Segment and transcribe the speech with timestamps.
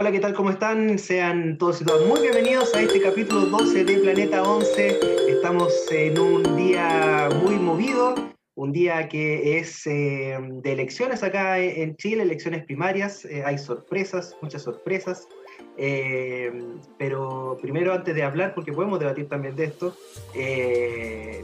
[0.00, 0.32] Hola, ¿qué tal?
[0.32, 0.98] ¿Cómo están?
[0.98, 4.98] Sean todos y todas muy bienvenidos a este capítulo 12 de Planeta 11.
[5.28, 8.14] Estamos en un día muy movido,
[8.54, 13.26] un día que es eh, de elecciones acá en Chile, elecciones primarias.
[13.26, 15.28] Eh, hay sorpresas, muchas sorpresas.
[15.76, 16.50] Eh,
[16.96, 19.94] pero primero, antes de hablar, porque podemos debatir también de esto,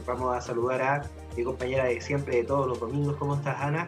[0.07, 1.01] vamos a saludar a
[1.37, 3.17] mi compañera de siempre, de todos los domingos.
[3.17, 3.85] ¿Cómo estás, Ana?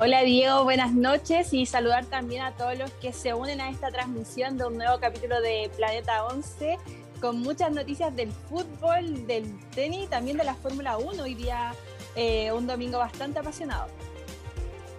[0.00, 3.90] Hola Diego, buenas noches y saludar también a todos los que se unen a esta
[3.90, 6.78] transmisión de un nuevo capítulo de Planeta 11
[7.20, 11.20] con muchas noticias del fútbol, del tenis y también de la Fórmula 1.
[11.20, 11.74] Hoy día
[12.14, 13.88] eh, un domingo bastante apasionado.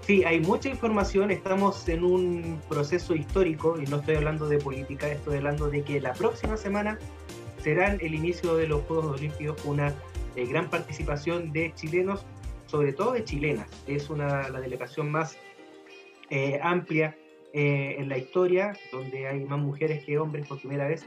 [0.05, 5.07] Sí, hay mucha información, estamos en un proceso histórico y no estoy hablando de política,
[5.07, 6.99] estoy hablando de que la próxima semana
[7.63, 9.93] será el inicio de los Juegos Olímpicos, una
[10.35, 12.25] eh, gran participación de chilenos
[12.69, 13.67] sobre todo de chilenas.
[13.87, 15.37] Es una, la delegación más
[16.29, 17.17] eh, amplia
[17.53, 21.03] eh, en la historia, donde hay más mujeres que hombres por primera vez,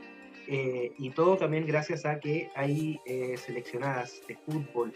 [0.48, 3.00] eh, y todo también gracias a que hay
[3.36, 4.92] seleccionadas de fútbol,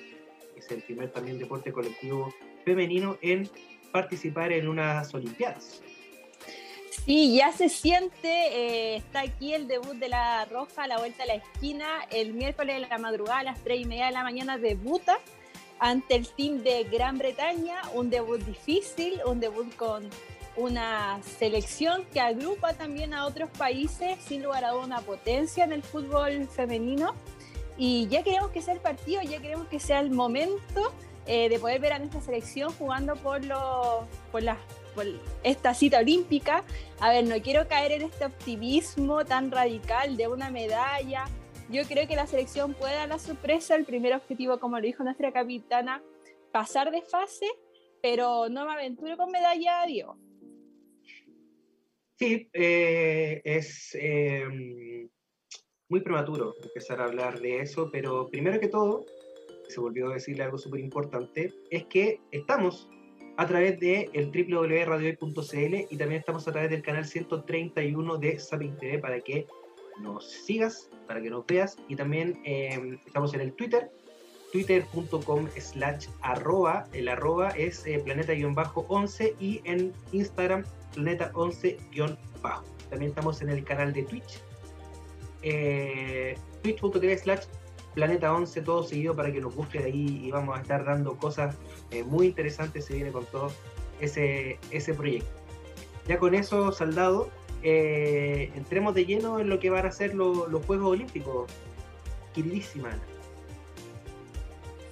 [0.56, 3.48] es el primer también deporte colectivo femenino en
[3.92, 5.82] participar en unas Olimpiadas.
[7.04, 11.34] Sí, ya se siente, está aquí el debut de la Roja la vuelta a la
[11.34, 15.20] esquina, el miércoles de la madrugada a las 3 y media de la mañana debuta
[15.78, 20.08] ante el team de Gran Bretaña, un debut difícil, un debut con
[20.56, 25.82] una selección que agrupa también a otros países, sin lugar a una potencia en el
[25.82, 27.14] fútbol femenino.
[27.76, 30.92] Y ya queremos que sea el partido, ya queremos que sea el momento
[31.26, 34.42] eh, de poder ver a nuestra selección jugando por, lo, por,
[34.94, 35.04] por
[35.42, 36.64] esta cita olímpica.
[37.00, 41.26] A ver, no quiero caer en este optimismo tan radical de una medalla
[41.70, 43.74] yo creo que la selección puede dar la sorpresa.
[43.74, 46.02] El primer objetivo, como lo dijo nuestra capitana,
[46.52, 47.46] pasar de fase,
[48.02, 50.16] pero no me aventuro con medalla, Diego.
[52.18, 55.08] Sí, eh, es em,
[55.88, 59.04] muy prematuro empezar a hablar de eso, pero primero que todo,
[59.68, 62.88] se volvió a decirle algo súper importante, es que estamos
[63.36, 68.78] a través de el www.radiohoy.cl y también estamos a través del canal 131 de Sapin
[68.78, 69.46] TV para que
[70.00, 71.76] nos sigas, para que nos veas.
[71.88, 73.90] Y también em, estamos en el Twitter,
[74.52, 80.64] twitter.com slash arroba, el arroba es eh, planeta-11 y en Instagram
[80.94, 82.64] planeta11-bajo.
[82.90, 84.40] También estamos en el canal de Twitch,
[85.42, 87.46] eh, twitch.tv slash
[87.94, 91.56] planeta11, todo seguido para que nos busque ahí y vamos a estar dando cosas
[91.90, 93.48] eh, muy interesantes, se viene con todo
[94.00, 95.30] ese, ese proyecto.
[96.06, 97.30] Ya con eso saldado,
[97.68, 101.50] eh, entremos de lleno en lo que van a ser los Juegos Olímpicos.
[102.32, 102.96] Queridísima.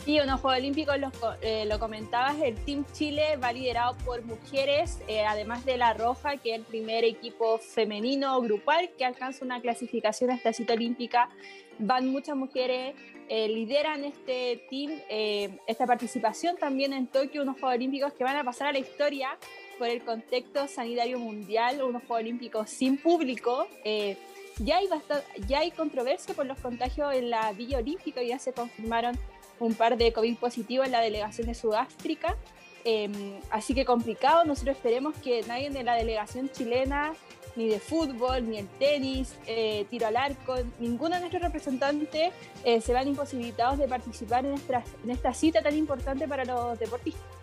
[0.05, 0.97] Sí, unos Juegos Olímpicos,
[1.41, 6.37] eh, lo comentabas, el Team Chile va liderado por mujeres, eh, además de La Roja,
[6.39, 11.31] que es el primer equipo femenino grupal que alcanza una clasificación a esta cita olímpica.
[11.79, 12.97] Van muchas mujeres,
[13.29, 15.01] lideran este team,
[15.67, 19.39] esta participación también en Tokio, unos Juegos Olímpicos que van a pasar a la historia
[19.79, 23.67] por el contexto sanitario mundial, unos Juegos Olímpicos sin público.
[23.85, 24.17] Eh,
[24.59, 24.89] ya, hay
[25.47, 29.19] ya hay controversia por los contagios en la Villa Olímpica, ya se confirmaron
[29.59, 32.37] un par de COVID positivos en la delegación de Sudáfrica.
[32.85, 37.15] Em, así que complicado, nosotros esperemos que nadie de la delegación chilena,
[37.57, 42.33] ni de fútbol, ni el tenis, eh, tiro al arco, ninguno de nuestros representantes
[42.65, 44.55] eh, se van imposibilitados de participar en
[45.05, 47.34] en esta cita tan importante para los deportistas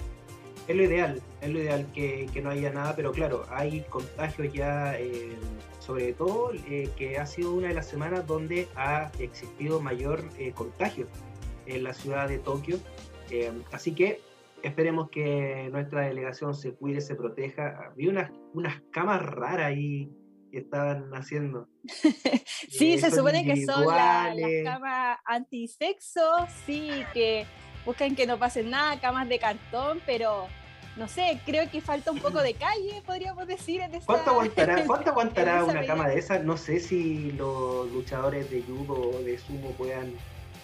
[0.72, 4.98] es lo ideal, es lo ideal que, no haya nada, pero claro, hay contagios ya,
[4.98, 5.36] eh,
[5.80, 10.54] sobre todo eh, que ha sido una de las semanas donde ha existido mayor eh,
[10.54, 11.08] contagio
[11.66, 12.80] en la ciudad de Tokio.
[13.72, 14.22] así que
[14.64, 17.92] esperemos que nuestra delegación se cuide, se proteja.
[17.96, 20.10] Vi unas, unas camas raras ahí
[20.52, 21.68] que estaban haciendo.
[22.70, 27.46] sí, se supone que son las camas antisexo, sí, que
[27.86, 30.48] buscan que no pasen nada, camas de cartón, pero
[30.98, 33.82] no sé, creo que falta un poco de calle, podríamos decir.
[33.82, 36.44] En ¿Cuánto aguantará, ¿cuánto aguantará una cama de esas?
[36.44, 40.14] No sé si los luchadores de judo o de sumo puedan,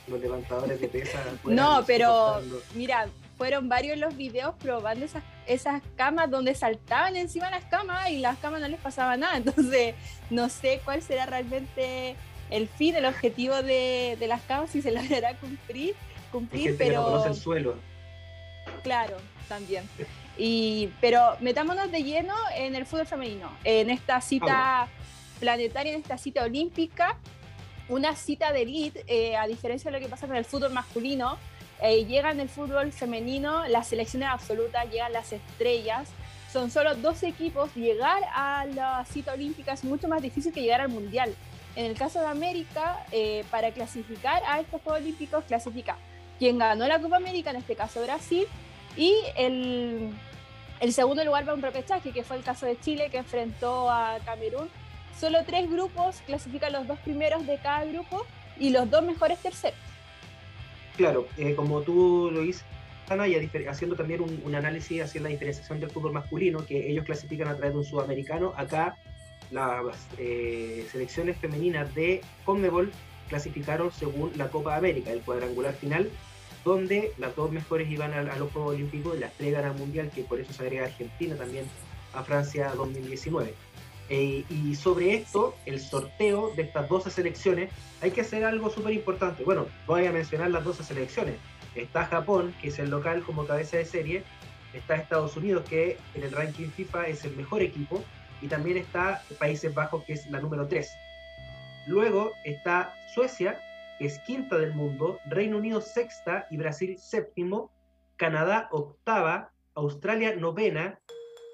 [0.08, 1.22] los levantadores de pesas.
[1.46, 2.42] No, pero
[2.76, 3.08] mira,
[3.38, 8.18] fueron varios los videos probando esas, esas camas donde saltaban encima de las camas y
[8.20, 9.38] las camas no les pasaba nada.
[9.38, 9.96] Entonces,
[10.30, 12.16] no sé cuál será realmente
[12.50, 15.96] el fin, el objetivo de, las camas, si se logrará cumplir,
[16.32, 17.02] cumplir pero...
[17.02, 17.76] no conoce el suelo.
[18.84, 19.18] Claro,
[19.48, 19.84] también.
[20.38, 24.88] Y, pero metámonos de lleno en el fútbol femenino, en esta cita
[25.40, 27.18] planetaria, en esta cita olímpica,
[27.90, 31.38] una cita de elite, eh, a diferencia de lo que pasa con el fútbol masculino,
[31.82, 36.10] eh, llega en el fútbol femenino las selecciones absolutas, llegan las estrellas.
[36.52, 40.82] son solo dos equipos, llegar a la cita olímpica es mucho más difícil que llegar
[40.82, 41.36] al mundial.
[41.76, 45.98] En el caso de América, eh, para clasificar a estos Juegos Olímpicos, clasifica
[46.40, 48.46] quien ganó la Copa América, en este caso Brasil,
[48.98, 50.12] y el,
[50.92, 54.70] segundo lugar va un repechaje, que fue el caso de Chile, que enfrentó a Camerún.
[55.18, 58.26] Solo tres grupos clasifican los dos primeros de cada grupo
[58.60, 59.80] y los dos mejores terceros.
[60.96, 62.66] Claro, eh, como tú lo dices,
[63.10, 63.36] Ana, y
[63.68, 67.74] haciendo también un, análisis hacia la diferenciación del fútbol masculino, que ellos clasifican a través
[67.74, 68.54] de un sudamericano.
[68.58, 68.98] Acá
[69.52, 72.92] las eh, selecciones femeninas de Conmebol
[73.30, 76.10] clasificaron según la Copa América, el cuadrangular final,
[76.68, 80.24] donde las dos mejores iban a, los Juegos Olímpicos y las tres al Mundial, que
[80.24, 81.66] por eso se agrega Argentina también
[82.14, 83.54] a Francia 2019.
[84.10, 87.72] Eh, y sobre esto, el sorteo de estas 12 selecciones,
[88.02, 89.44] hay que hacer algo súper importante.
[89.44, 91.36] Bueno, voy a mencionar las 12 selecciones.
[91.74, 94.24] Está Japón, que es el local como cabeza de serie.
[94.74, 98.04] Está Estados Unidos, que en el ranking FIFA es el mejor equipo.
[98.42, 100.98] Y también está Países Bajos, que es la número 3.
[101.88, 103.62] Luego está Suecia,
[104.06, 105.20] es quinta del mundo.
[105.30, 107.72] Reino Unido sexta y Brasil séptimo.
[108.16, 109.52] Canadá octava.
[109.76, 111.00] Australia novena.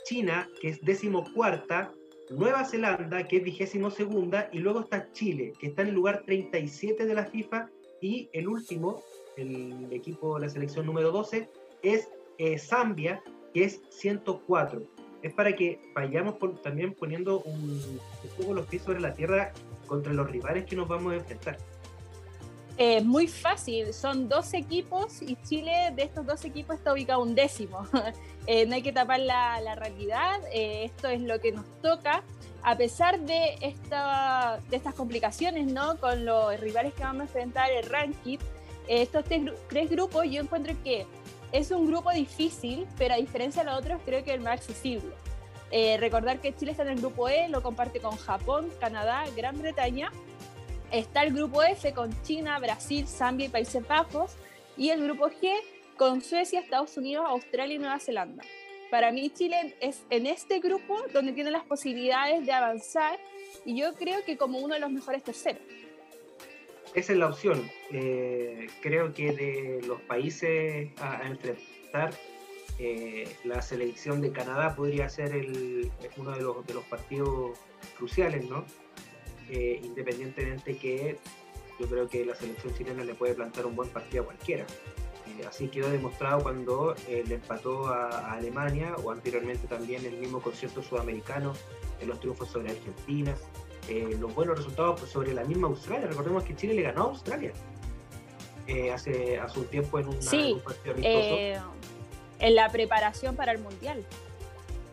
[0.05, 1.91] China, que es décimo cuarta
[2.29, 6.23] Nueva Zelanda, que es vigésimo segunda, y luego está Chile, que está en el lugar
[6.25, 7.69] 37 de la FIFA,
[8.01, 9.01] y el último,
[9.37, 11.49] el equipo, la selección número 12,
[11.83, 13.21] es eh, Zambia,
[13.53, 14.81] que es 104.
[15.21, 17.99] Es para que vayamos también poniendo un,
[18.37, 19.53] poco los pies sobre la tierra
[19.87, 21.57] contra los rivales que nos vamos a enfrentar.
[22.75, 27.35] Es muy fácil, son dos equipos y Chile de estos dos equipos está ubicado un
[27.35, 27.87] décimo.
[28.45, 32.23] Eh, no hay que tapar la, realidad, eh, esto es lo que nos toca.
[32.61, 35.97] A pesar de, esta, de estas complicaciones ¿no?
[35.97, 38.39] con los rivales que vamos a enfrentar, el ranking,
[38.89, 41.07] eh, estos tres, grupos yo encuentro que
[41.53, 44.59] es un grupo difícil, pero a diferencia de los otros creo que es el más
[44.59, 45.13] accesible.
[46.01, 50.11] recordar que Chile está en el grupo E, lo comparte con Japón, Canadá, Gran Bretaña
[50.93, 54.37] está el grupo F con China, Brasil, Zambia y Países Bajos,
[54.77, 55.51] y el grupo G
[55.97, 58.43] con Suecia, Estados Unidos, Australia y Nueva Zelanda.
[58.91, 63.19] Para mí Chile es en este grupo donde tiene las posibilidades de avanzar
[63.65, 65.63] y yo creo que como uno de los mejores terceros.
[66.93, 67.67] Esa es la opción.
[67.91, 72.13] Eh, creo que de los países a, enfrentar,
[72.77, 77.57] eh, la selección de Canadá podría ser el, uno de los, de los partidos
[77.97, 78.63] cruciales, ¿no?
[79.49, 81.17] Eh, independientemente que
[81.79, 84.65] yo creo que la selección chilena le puede plantar un buen partido a cualquiera.
[85.27, 90.41] Eh, así quedó demostrado cuando eh, le empató a, Alemania o anteriormente también el mismo
[90.41, 91.53] concierto sudamericano,
[91.99, 93.35] en los triunfos sobre Argentina,
[94.19, 96.07] los buenos resultados pues, sobre la misma Australia.
[96.07, 97.51] Recordemos que Chile le ganó a Australia
[98.93, 101.71] hace, hace un tiempo en, un partido amistoso.
[102.39, 104.05] en la preparación para el Mundial.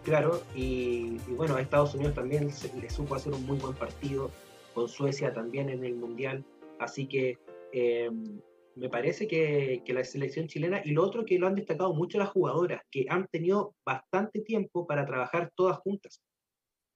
[0.05, 2.51] Claro, y, bueno, a Estados Unidos también
[2.81, 4.31] le supo hacer un muy buen partido,
[4.75, 6.45] con Suecia también en el Mundial,
[6.79, 7.39] así que
[7.73, 8.41] em,
[8.77, 12.31] me parece que, la selección chilena, y lo otro que lo han destacado mucho las
[12.31, 16.23] jugadoras, que han tenido bastante tiempo para trabajar todas juntas,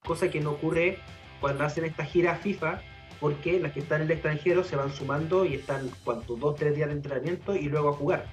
[0.01, 0.99] cosa que no ocurre
[1.41, 2.81] cuando hacen esta gira FIFA,
[3.21, 6.37] porque las que están en el extranjero se van sumando y están, ¿cuánto?
[6.37, 8.27] Dos, tres días de entrenamiento y luego a jugar.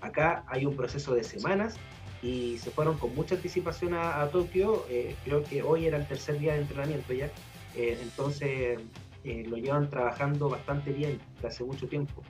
[0.00, 1.76] Acá hay un proceso de semanas
[2.22, 4.84] y se fueron con mucha anticipación a, Tokio.
[4.88, 7.26] Eh, creo que hoy era el tercer día de entrenamiento ya,
[7.74, 8.80] eh, entonces
[9.24, 12.22] eh, lo llevan trabajando bastante bien desde hace mucho tiempo.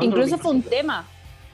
[0.00, 1.04] Incluso fue un tema,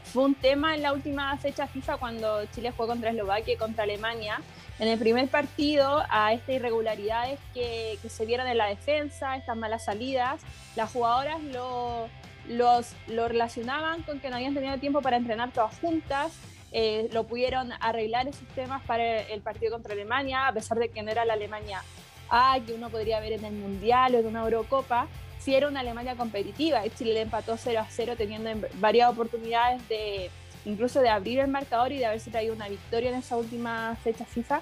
[0.05, 3.85] fue un tema en la última fecha FIFA cuando Chile jugó contra Eslovaquia y contra
[3.85, 4.41] Alemania.
[4.79, 9.57] En el primer partido, a estas irregularidades que, que se vieron en la defensa, estas
[9.57, 10.41] malas salidas,
[10.75, 12.09] las jugadoras lo,
[12.49, 16.33] los, lo relacionaban con que no habían tenido tiempo para entrenar todas juntas
[16.73, 21.03] eh, lo pudieron arreglar esos temas para el partido contra Alemania, a pesar de que
[21.03, 21.83] no era la Alemania
[22.29, 25.09] A que uno podría ver en el Mundial o en una Eurocopa,
[25.39, 26.83] si era una Alemania competitiva.
[26.97, 30.31] Chile le empató 0 a 0 teniendo varias oportunidades de
[30.65, 34.25] incluso de abrir el marcador y de haberse traído una victoria en esa última fecha
[34.25, 34.61] FIFA.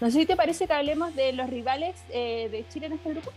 [0.00, 3.10] No sé si te parece que hablemos de los rivales eh, de Chile en este
[3.10, 3.32] grupo.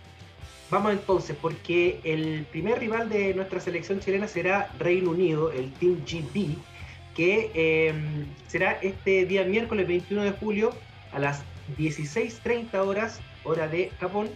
[0.69, 6.03] Vamos entonces, porque el primer rival de nuestra selección chilena será Reino Unido, el Team
[6.05, 6.55] GB,
[7.15, 10.71] que em, será este día miércoles 21 de julio
[11.11, 11.43] a las
[11.77, 14.29] 16.30 horas, hora de Japón,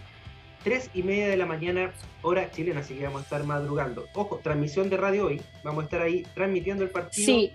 [0.64, 1.92] 3 y media de la mañana,
[2.22, 4.06] hora chilena, así que vamos a estar madrugando.
[4.14, 7.26] Ojo, transmisión de radio hoy, vamos a estar ahí transmitiendo el partido.
[7.26, 7.52] Sí.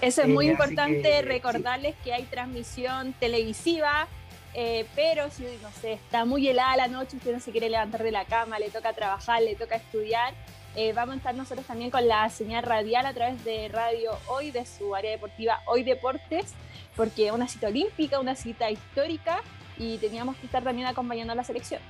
[0.00, 4.06] Eso es muy eh, importante recordarles que hay transmisión televisiva,
[4.54, 8.02] eh, pero si, no sé, está muy helada la noche, usted no se quiere levantar
[8.02, 10.34] de la cama, le toca trabajar, le toca estudiar,
[10.76, 14.50] eh, vamos a estar nosotros también con la señal radial a través de Radio Hoy,
[14.50, 16.54] de su área deportiva Hoy Deportes.
[16.96, 19.40] porque una cita olímpica, una cita histórica
[19.78, 21.80] y teníamos que estar también acompañando a la selección.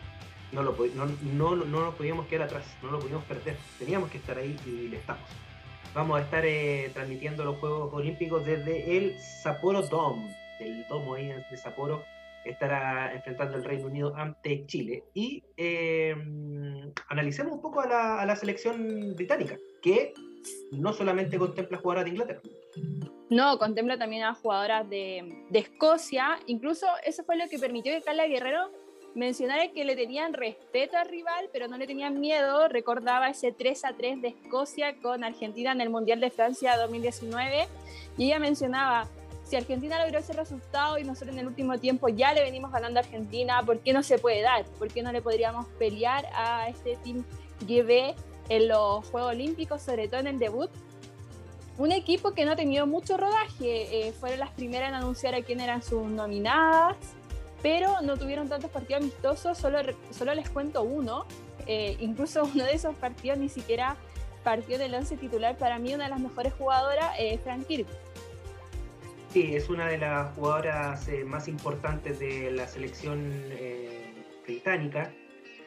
[0.53, 4.19] No lo, no, no, no nos podíamos quedar atrás, no lo podíamos perder, teníamos que
[4.19, 5.25] estar ahí y le estamos.
[5.95, 11.33] Vamos a estar eh, transmitiendo los Juegos Olímpicos desde el Sapporo Dome, el domo ahí
[11.51, 12.05] de Sapporo,
[12.51, 15.05] estará enfrentando el Reino Unido ante Chile.
[15.15, 16.15] Y eh,
[17.09, 20.15] analicemos un poco a la, a la, selección británica, que
[20.73, 22.41] no solamente contempla jugadoras de Inglaterra.
[23.31, 26.39] No, contempla también a jugadoras de, de Escocia.
[26.47, 28.71] Incluso eso fue lo que permitió que Carla Guerrero
[29.15, 32.69] mencionara que le tenían respeto al rival, pero no le tenían miedo.
[32.69, 37.69] Recordaba ese 3 a 3 de Escocia con Argentina en el Mundial de Francia 2019.
[38.17, 39.09] Y ella mencionaba,
[39.49, 43.01] si Argentina logró ese resultado y nosotros en el último tiempo ya le venimos ganando
[43.01, 44.67] a Argentina, ¿por qué no se puede dar?
[44.79, 47.25] ¿Por qué no le podríamos pelear a este Team
[47.67, 48.15] GB
[48.51, 50.71] en los Juegos Olímpicos, sobre todo en el debut?
[51.79, 55.41] Un equipo que no ha tenido mucho rodaje, eh, fueron las primeras en anunciar a
[55.41, 56.97] quién eran sus nominadas,
[57.63, 59.79] pero no tuvieron tantos partidos amistosos, solo,
[60.11, 61.25] solo les cuento uno,
[61.67, 63.97] eh, incluso uno de esos partidos ni siquiera
[64.45, 67.87] partió del once titular, para mí una de las mejores jugadoras es Frank Kirby
[69.39, 73.21] Sí, es una de las jugadoras eh, más importantes de la selección
[73.53, 74.13] eh,
[74.45, 75.13] británica.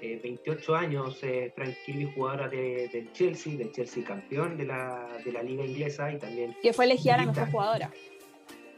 [0.01, 1.21] 28 eh, años,
[1.55, 6.17] Frank Kirby, jugadora del Chelsea, del Chelsea campeón de la, de la liga inglesa y
[6.17, 6.53] también...
[6.61, 7.91] Que fue elegida la mejor jugadora.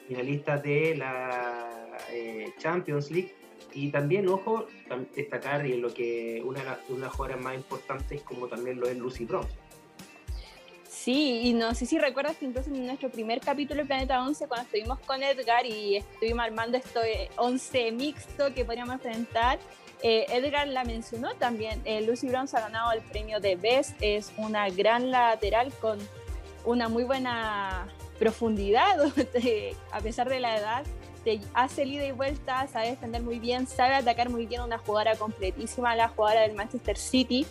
[0.07, 1.97] Finalista de la
[2.59, 3.33] Champions League.
[3.73, 4.67] Y también, ojo,
[5.15, 6.65] destacar y en lo que una de
[7.00, 9.62] las jugadoras más importantes como también lo es Lucy Bronze
[11.03, 14.48] Sí, y no sé si recuerdas que incluso en nuestro primer capítulo de Planeta 11,
[14.48, 17.01] cuando estuvimos con Edgar y estuvimos armando esto
[17.36, 19.60] 11 mixto que podríamos enfrentar,
[20.01, 21.81] eh, Edgar la mencionó también.
[21.83, 26.00] Eh, Lucy Bronze ha ganado el premio de Best, es una gran lateral con
[26.63, 28.98] una muy buena profundidad,
[29.91, 30.86] a pesar de la edad,
[31.25, 35.17] te hace ida y vuelta, sabe defender muy bien, sabe atacar muy bien, una jugadora
[35.17, 37.45] completísima, la jugadora del Manchester City.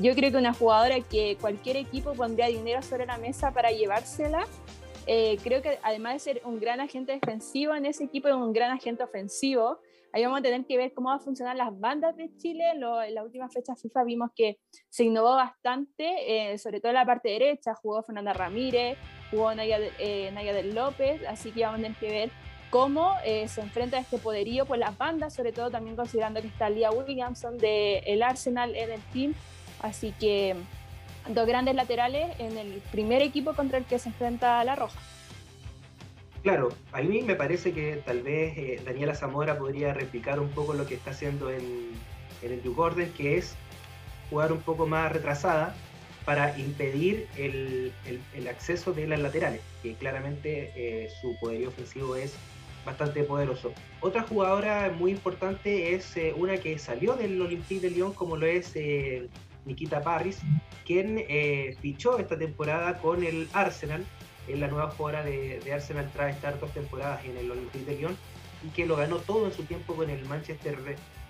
[0.00, 4.46] Yo creo que una jugadora que cualquier equipo pondría dinero sobre la mesa para llevársela,
[5.06, 8.54] eh, creo que además de ser un gran agente defensivo en ese equipo, es un
[8.54, 9.78] gran agente ofensivo.
[10.14, 12.64] Ahí vamos a tener que ver cómo van a funcionar las bandas de Chile.
[12.70, 12.80] en
[13.14, 17.28] la última fecha FIFA vimos que se innovó bastante, eh, sobre todo en la parte
[17.28, 17.74] derecha.
[17.74, 18.96] Jugó Fernanda Ramírez,
[19.30, 22.30] jugó Naya, eh, Naya del López, así que vamos a tener que ver
[22.70, 26.90] cómo se enfrenta este poderío por las bandas, sobre todo también considerando que está Lia
[26.90, 29.34] Williamson del el Arsenal en el team
[29.82, 30.56] Así que
[31.28, 34.98] dos grandes laterales en el primer equipo contra el que se enfrenta la Roja.
[36.42, 40.72] Claro, a mí me parece que tal vez eh, Daniela Zamora podría replicar un poco
[40.72, 41.90] lo que está haciendo en,
[42.42, 43.54] el Duke que es
[44.30, 45.74] jugar un poco más retrasada
[46.24, 47.92] para impedir el,
[48.48, 52.34] acceso de las laterales, que claramente eh, su poderío ofensivo es
[52.86, 53.72] bastante poderoso.
[54.00, 58.46] Otra jugadora muy importante es eh, una que salió del Olympique de Lyon, como lo
[58.46, 58.74] es
[59.64, 60.40] Nikita Parris,
[60.84, 64.04] quien eh, fichó esta temporada con el Arsenal,
[64.48, 68.16] es la nueva jugadora de, Arsenal tras estar dos temporadas en el Olympique de Lyon
[68.64, 70.76] y que lo ganó todo en su tiempo con el Manchester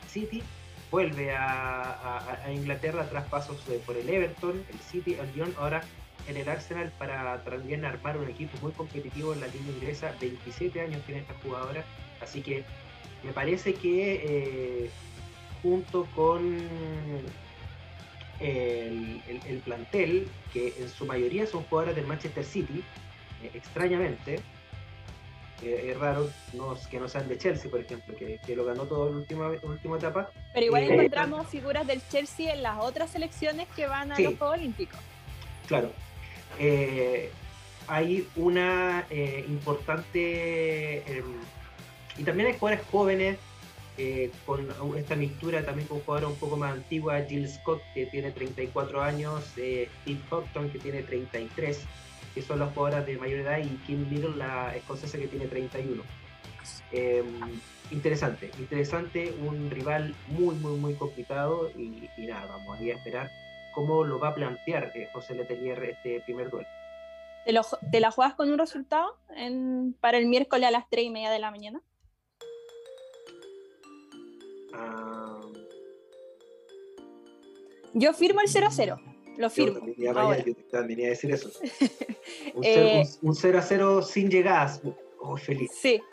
[0.09, 0.43] City.
[0.91, 5.83] Vuelve a, Inglaterra tras pasos por el Everton, el City, el Lyon, ahora
[6.27, 10.15] en el Arsenal para también armar un equipo muy competitivo en la liga inglesa.
[10.21, 11.85] 27 años tiene esta jugadora,
[12.21, 12.65] así que
[13.23, 14.23] me parece que
[14.85, 14.91] eh,
[15.63, 16.59] junto con
[18.41, 22.83] el, plantel, que en su mayoría son jugadores del Manchester City,
[23.43, 24.41] eh, extrañamente,
[25.63, 26.31] es raro
[26.91, 29.99] que no sean de Chelsea, por ejemplo, que, lo ganó todo en la última, última
[29.99, 30.31] etapa.
[30.55, 34.39] Pero igual eh, encontramos figuras del Chelsea en las otras selecciones que van a los
[34.39, 34.99] Juegos Olímpicos.
[35.69, 35.93] Claro.
[36.59, 37.31] Eh,
[37.89, 39.05] hay una
[39.49, 41.23] importante...
[42.17, 43.37] y también hay jugadores jóvenes
[44.02, 44.66] eh, con
[44.97, 49.45] esta mixtura también con jugadores un poco más antigua, Jill Scott que tiene 34 años,
[49.59, 51.85] eh, Steve Houghton que tiene 33,
[52.35, 56.02] que son las jugadoras de mayor edad, y Kim Little, la escocesa que tiene 31.
[56.92, 62.97] Em, interesante, interesante, un rival muy, muy, muy complicado y, nada, vamos a ir a
[62.97, 63.30] esperar
[63.75, 66.69] cómo lo va a plantear eh, José Letelier este primer duelo.
[67.45, 69.19] ¿Te, la juegas con un resultado
[70.00, 71.83] para el miércoles a las 3 y media de la mañana?
[77.95, 79.00] Yo firmo el 0 a 0.
[79.37, 79.81] Lo firmo.
[79.97, 80.12] Yo
[80.71, 81.50] también, a decir eso.
[83.23, 84.83] Un 0, a 0 sin llegadas.
[85.21, 85.71] Oh, feliz.
[85.75, 86.00] Sí.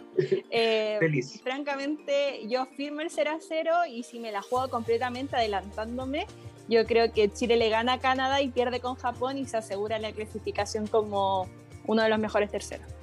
[0.50, 1.40] Eh, feliz.
[1.44, 6.26] Francamente, yo firmo el 0 a 0 y si me la juego completamente adelantándome,
[6.68, 10.00] yo creo que Chile le gana a Canadá y pierde con Japón y se asegura
[10.00, 11.48] la clasificación como
[11.86, 12.97] uno de los mejores terceros.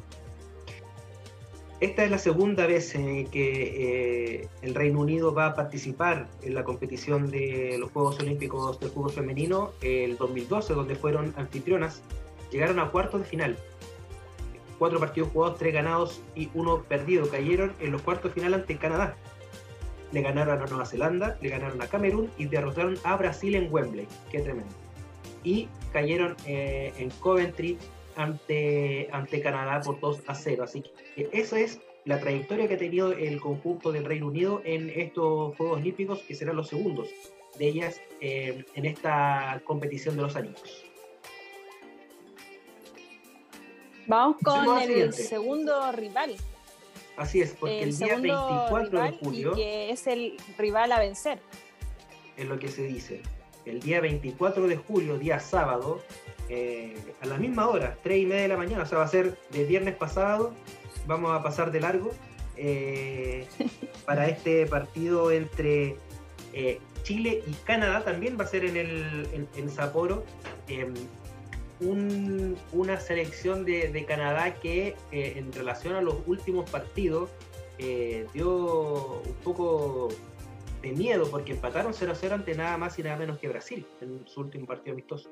[1.85, 6.55] Esta es la segunda vez en que eh, el Reino Unido va a participar en
[6.55, 12.01] la competición de los Juegos Olímpicos del fútbol femenino, el 2012, donde fueron anfitrionas,
[12.51, 13.59] llegaron a cuartos de final.
[14.79, 17.29] Cuatro partidos jugados, tres ganados y uno perdido.
[17.29, 19.17] Cayeron en los cuartos de final ante Canadá.
[20.11, 24.09] Le ganaron a Nueva Zelanda, le ganaron a Camerún y derrotaron a Brasil en Wembley.
[24.31, 24.73] Qué tremendo.
[25.43, 27.77] Y cayeron eh, en Coventry
[28.17, 30.65] ante, ante Canadá por 2 a 0.
[30.65, 30.83] Así
[31.15, 35.57] que esa es la trayectoria que ha tenido el conjunto del Reino Unido en estos
[35.57, 37.09] Juegos Olímpicos, que serán los segundos
[37.59, 40.61] de ellas eh, en esta competición de los años.
[44.07, 46.37] Vamos con el segundo rival.
[47.17, 49.55] Así es, porque el, día 24 de julio.
[49.55, 51.39] que es el rival a vencer.
[52.37, 53.23] Es lo que se dice.
[53.65, 56.03] El día 24 de julio, día sábado,
[56.49, 59.09] eh, a la misma hora, 3 y media de la mañana, o sea, va a
[59.09, 60.53] ser de viernes pasado,
[61.07, 62.11] vamos a pasar de largo
[62.57, 63.47] eh,
[64.05, 65.97] para este partido entre
[66.53, 70.25] eh, Chile y Canadá, también va a ser en, el, en, Sapporo.
[70.69, 70.95] Em,
[72.73, 77.29] una selección de, Canadá que en relación a los últimos partidos
[78.33, 80.09] dio un poco
[80.81, 84.41] de miedo porque empataron 0-0 ante nada más y nada menos que Brasil en su
[84.41, 85.31] último partido amistoso.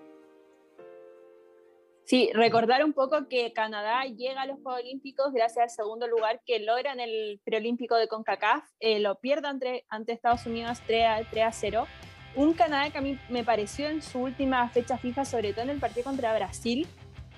[2.12, 6.42] Sí, recordar un poco que Canadá llega a los Juegos Olímpicos gracias al segundo lugar
[6.44, 11.06] que logra en el preolímpico de CONCACAF, eh, lo pierde ante, ante Estados Unidos 3
[11.06, 11.86] a, 0.
[12.36, 15.70] Un Canadá que a mí me pareció en su última fecha fija, sobre todo en
[15.70, 16.86] el partido contra Brasil,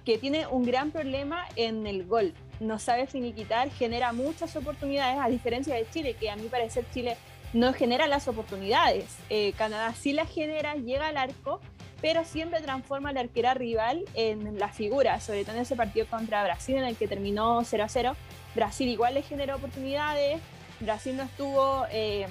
[0.05, 2.35] que tiene un gran problema en el gol.
[2.59, 7.17] No sabe finiquitar, genera muchas oportunidades, a diferencia de Chile, que a mí parece Chile
[7.53, 9.17] no genera las oportunidades.
[9.31, 11.61] Eh, Canadá sí las genera, llega al arco,
[12.05, 16.45] pero siempre transforma al arquera rival en la figura, sobre todo en ese partido contra
[16.45, 18.17] Brasil en el que terminó 0 a 0.
[18.55, 20.39] Brasil igual le generó oportunidades,
[20.81, 22.27] Brasil no estuvo eh,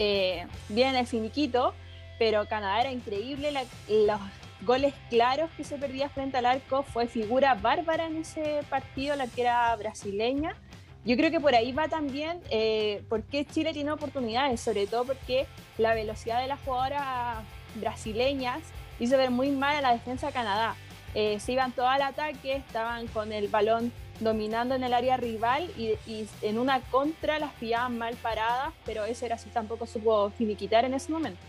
[0.00, 1.74] eh, bien en el finiquito,
[2.18, 3.52] pero Canadá era increíble,
[3.88, 4.20] los
[4.62, 9.22] goles claros que se perdía frente al arco fue figura bárbara en ese partido, la
[9.22, 10.56] arquera brasileña.
[11.04, 13.04] Yo creo que por ahí va también eh,
[13.52, 15.46] Chile tiene oportunidades, sobre todo porque
[15.78, 18.62] la velocidad de las jugadoras brasileñas
[19.00, 20.76] hizo ver muy mal a la defensa de Canadá.
[21.14, 25.70] Eh, se iban todo al ataque, estaban con el balón dominando en el área rival
[25.76, 25.96] y,
[26.42, 30.94] en una contra las pillaban mal paradas, pero eso era así, tampoco supo finiquitar en
[30.94, 31.40] ese momento.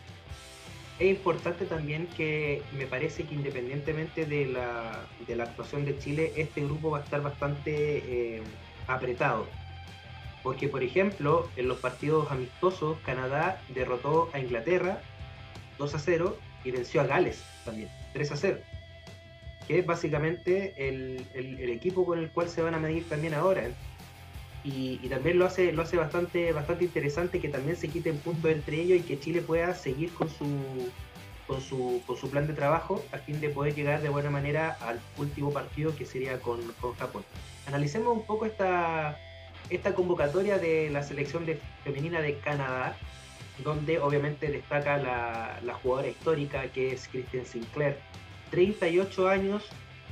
[1.00, 6.34] Es importante también que me parece que independientemente de la, de la actuación de Chile,
[6.36, 8.42] este grupo va a estar bastante eh,
[8.88, 9.48] apretado.
[10.44, 15.02] Porque, por ejemplo, en los partidos amistosos, Canadá derrotó a Inglaterra
[15.84, 18.58] 2 a 0 y venció a Gales también, 3 a 0.
[19.68, 23.64] Que es básicamente el, el, equipo con el cual se van a medir también ahora.
[24.64, 28.50] Y, y, también lo hace, lo hace bastante, bastante interesante que también se quiten puntos
[28.52, 30.46] entre ellos y que Chile pueda seguir con su,
[31.48, 34.78] con su, con su plan de trabajo a fin de poder llegar de buena manera
[34.82, 37.24] al último partido que sería con, con Japón.
[37.68, 39.18] Analicemos un poco esta,
[39.70, 41.46] esta convocatoria de la selección
[41.84, 42.96] femenina de Canadá,
[43.60, 47.98] donde obviamente destaca la, la jugadora histórica que es Kristen Sinclair.
[48.50, 49.64] 38 años,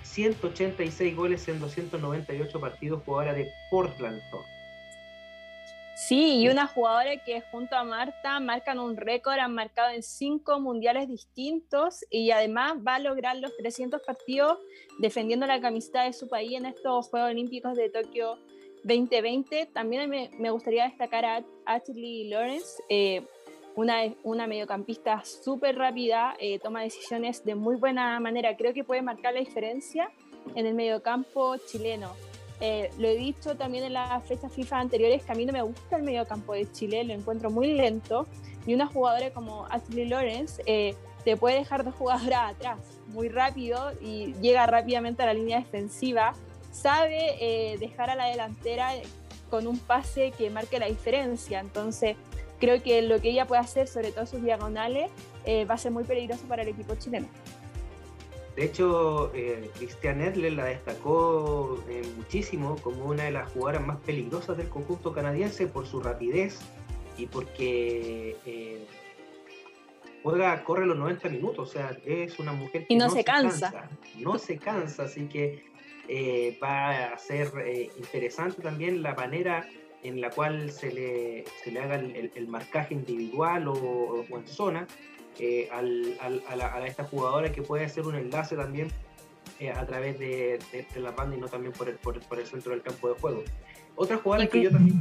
[0.04, 4.22] 186 goles en 298 partidos, jugadora de Portland.
[5.96, 10.60] Sí, y una jugadora que junto a Marta marcan un récord, han marcado en cinco
[10.60, 14.58] mundiales distintos y además va a lograr los 300 partidos
[14.98, 18.40] defendiendo la camiseta de su país en estos Juegos Olímpicos de Tokio
[18.84, 19.68] 2020.
[19.68, 23.26] También me, gustaría destacar a Ashley Lawrence, eh,
[23.76, 28.56] una, una mediocampista súper rápida, eh, toma decisiones de muy buena manera.
[28.58, 30.12] Creo que puede marcar la diferencia
[30.56, 32.12] en el mediocampo chileno.
[32.60, 35.64] Eh, lo he dicho también en las fechas FIFA anteriores que a mí no me
[35.64, 38.28] gusta el mediocampo de Chile, lo encuentro muy lento.
[38.68, 40.62] Y una jugadora como Ashley Lawrence
[41.24, 46.34] te puede dejar dos jugadoras atrás muy rápido y llega rápidamente a la línea defensiva.
[46.72, 48.94] Sabe dejar a la delantera
[49.52, 51.60] con un pase que marque la diferencia.
[51.60, 52.16] Entonces,
[52.60, 55.12] creo que lo que ella puede hacer, sobre todo sus diagonales,
[55.46, 57.28] eh, va a ser muy peligroso para el equipo chileno.
[58.56, 63.98] De hecho, eh, Cristian Edler la destacó eh, muchísimo como una de las jugadoras más
[64.02, 66.60] peligrosas del conjunto canadiense por su rapidez
[67.18, 68.86] y porque
[70.22, 73.90] juega, corre los 90 minutos, o sea, es una mujer que y no, se, cansa.
[74.20, 75.71] No se cansa, así que
[76.08, 79.68] eh, va a ser eh, interesante también la manera
[80.04, 84.88] en la cual se le, se le haga el, marcaje individual o, en zona
[85.40, 88.92] eh, al, a, esta jugadora que puede hacer un enlace también
[89.76, 90.60] a través de,
[90.96, 93.44] la banda y no también por el, por, el centro del campo de juego.
[93.96, 95.00] Otra jugada que yo también...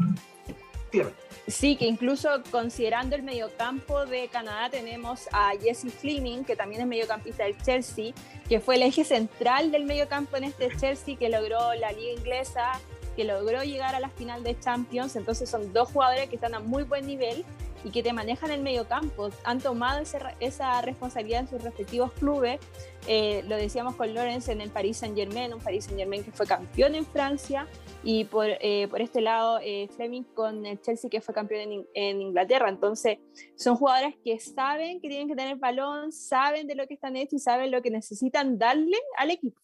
[1.47, 6.87] Sí, que incluso considerando el mediocampo de Canadá tenemos a Jesse Fleming, que también es
[6.87, 8.13] mediocampista del Chelsea,
[8.49, 12.81] que fue el eje central del mediocampo en este Chelsea que logró la liga inglesa,
[13.17, 15.17] que logró llegar a la final de Champions.
[15.17, 17.45] Entonces son dos jugadores que están a muy buen nivel
[17.85, 19.31] y que te manejan el mediocampo.
[19.45, 20.03] Han tomado
[20.41, 22.61] esa responsabilidad en sus respectivos clubes.
[23.07, 26.33] Eh, lo decíamos con Lorenz en el Paris Saint Germain, un Paris Saint Germain que
[26.33, 27.67] fue campeón en Francia
[28.03, 32.21] y por, eh, por este lado eh, Fleming con el Chelsea que fue campeón en,
[32.21, 32.69] Inglaterra.
[32.69, 33.19] Entonces
[33.57, 37.35] son jugadores que saben que tienen que tener balón, saben de lo que están hechos
[37.35, 39.61] y saben lo que necesitan darle al equipo.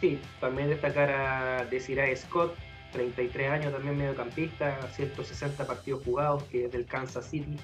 [0.00, 2.54] Sí, también destacar a Desiree Scott,
[2.92, 7.56] 33 años también mediocampista, 160 partidos jugados, que es del Kansas City.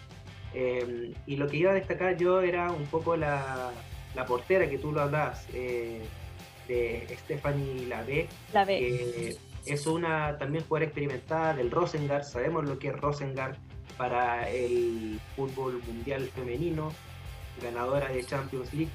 [0.55, 3.71] Eh, y lo que iba a destacar yo era un poco la,
[4.15, 6.03] la portera que tú lo hablas, eh,
[6.69, 8.29] de Stephanie Lave,
[8.67, 9.37] que
[9.67, 13.57] es una también jugadora experimentada del Rosengard, sabemos lo que es Rosengard
[13.97, 16.93] para el fútbol mundial femenino,
[17.63, 18.93] ganadora de Champions League.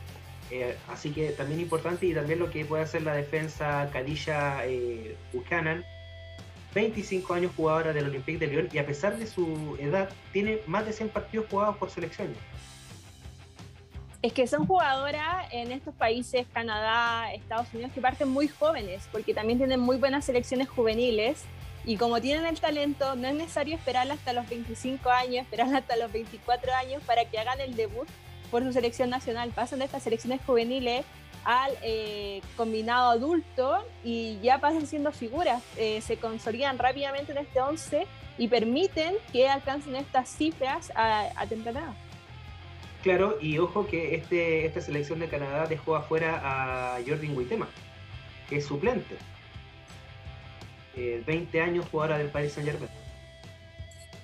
[0.52, 5.18] Eh, así que también importante y también lo que puede hacer la defensa Kadisha eh,
[5.32, 5.84] Buchanan,
[6.74, 10.86] 25 años jugadora del Olympique de Lyon y a pesar de su edad tiene más
[10.86, 12.34] de 100 partidos jugados por selección
[14.24, 19.34] es que son jugadoras en estos países, Canadá, Estados Unidos, que parten muy jóvenes, porque
[19.34, 21.44] también tienen muy buenas selecciones juveniles.
[21.84, 25.98] Y como tienen el talento, no es necesario esperar hasta los 25 años, esperar hasta
[25.98, 28.08] los 24 años para que hagan el debut
[28.50, 29.52] por su selección nacional.
[29.54, 31.04] Pasan de estas selecciones juveniles
[31.44, 35.62] al eh, combinado adulto y ya pasan siendo figuras.
[35.78, 41.48] Eh, se consolidan rápidamente en este 11 y permiten que alcancen estas cifras a, a
[41.48, 41.96] temprana.
[43.04, 47.68] Claro, y ojo que este, esta selección de Canadá dejó afuera a Jordan Huitema,
[48.50, 49.18] que es suplente.
[50.96, 52.92] 20 años jugadora del Paris Saint Germain.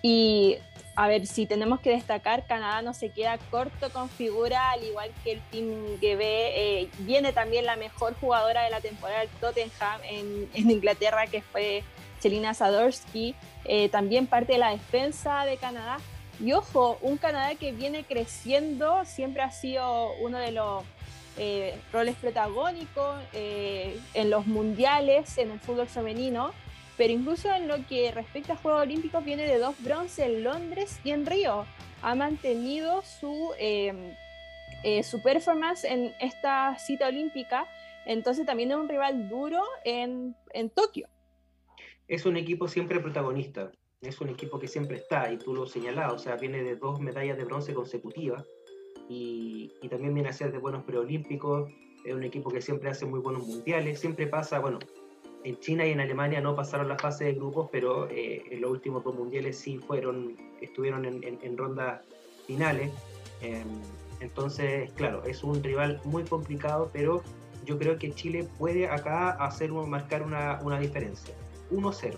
[0.01, 0.57] Y
[0.99, 5.09] a ver, si tenemos que destacar, Canadá no se queda corto con figura, al igual
[5.23, 6.19] que el Team GB.
[6.21, 11.85] Eh, viene también la mejor jugadora de la temporada del Tottenham en, Inglaterra, que fue
[12.19, 13.33] Selina Sadorsky.
[13.63, 15.99] Eh, también parte de la defensa de Canadá
[16.37, 20.83] y ojo, un Canadá que viene creciendo, siempre ha sido uno de los
[21.37, 26.51] eh, roles protagónicos en los mundiales, en el fútbol femenino,
[26.99, 30.99] pero incluso en lo que respecta a Juegos Olímpicos viene de dos bronce en Londres
[31.05, 31.65] y en Río.
[32.01, 34.13] Ha mantenido su, em,
[34.83, 37.65] eh, su performance en esta cita olímpica,
[38.05, 41.07] entonces también es un rival duro en, en Tokio.
[42.09, 43.71] Es un equipo siempre protagonista.
[44.01, 46.99] Es un equipo que siempre está, y tú lo señalabas, o sea, viene de dos
[46.99, 48.43] medallas de bronce consecutivas.
[49.07, 51.71] Y, y también viene a ser de buenos preolímpicos,
[52.03, 54.79] es un equipo que siempre hace muy buenos mundiales, siempre pasa, bueno,
[55.43, 58.71] en China y en Alemania no pasaron la fase de grupos, pero eh, en los
[58.71, 62.01] últimos dos mundiales sí fueron, estuvieron en, en, rondas
[62.45, 62.91] finales.
[63.41, 63.67] Em,
[64.19, 67.23] entonces, claro, es un rival muy complicado, pero
[67.65, 71.33] yo creo que Chile puede acá hacer marcar una, una diferencia.
[71.71, 72.15] 1-0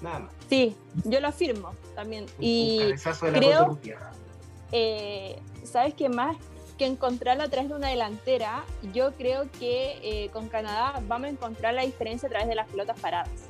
[0.00, 0.32] nada más.
[0.48, 2.26] Sí, yo lo afirmo también.
[2.38, 2.92] y
[3.32, 3.78] creo,
[4.72, 6.36] eh, ¿sabes qué más?
[6.78, 11.30] Que encontrarlo a través de una delantera, yo creo que eh, con Canadá vamos a
[11.30, 13.48] encontrar la diferencia a través de las pelotas paradas.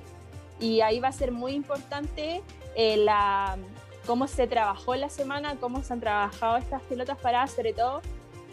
[0.60, 2.42] Y ahí va a ser muy importante
[2.76, 3.56] eh, la,
[4.06, 8.00] cómo se trabajó la semana, cómo se han trabajado estas pelotas paradas, sobre todo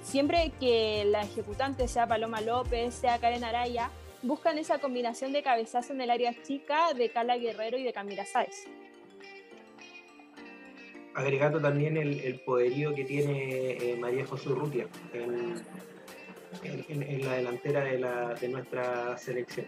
[0.04, 3.90] siempre que la ejecutante sea Paloma López, sea Karen Araya,
[4.22, 8.26] buscan esa combinación de cabezazo en el área chica de Cala Guerrero y de Camila
[8.26, 8.66] Sáez.
[11.16, 15.62] Agregando también el, poderío que tiene eh, María José Urrutia en,
[17.26, 19.68] la delantera de, nuestra selección.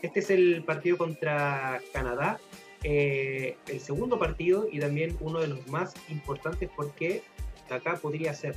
[0.00, 2.40] Este es el partido contra Canadá,
[2.82, 7.22] eh, el segundo partido y también uno de los más importantes porque
[7.70, 8.54] acá podría ser,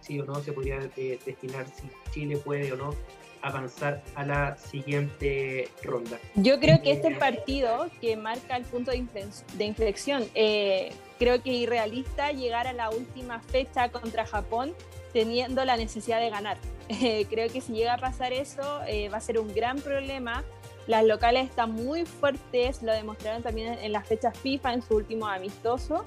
[0.00, 2.94] sí o no, se podría eh, destinar si Chile puede o no
[3.42, 6.18] avanzar a la siguiente ronda.
[6.34, 10.24] Yo creo que este partido que marca el punto de, inflexión.
[10.34, 14.74] Eh, creo que irrealista llegar a la última fecha contra Japón
[15.12, 16.58] teniendo la necesidad de ganar.
[16.90, 20.42] Eh, creo que si llega a pasar eso eh, va a ser un gran problema.
[20.86, 25.26] Las locales están muy fuertes, lo demostraron también en las fechas FIFA en su último
[25.26, 26.06] amistoso.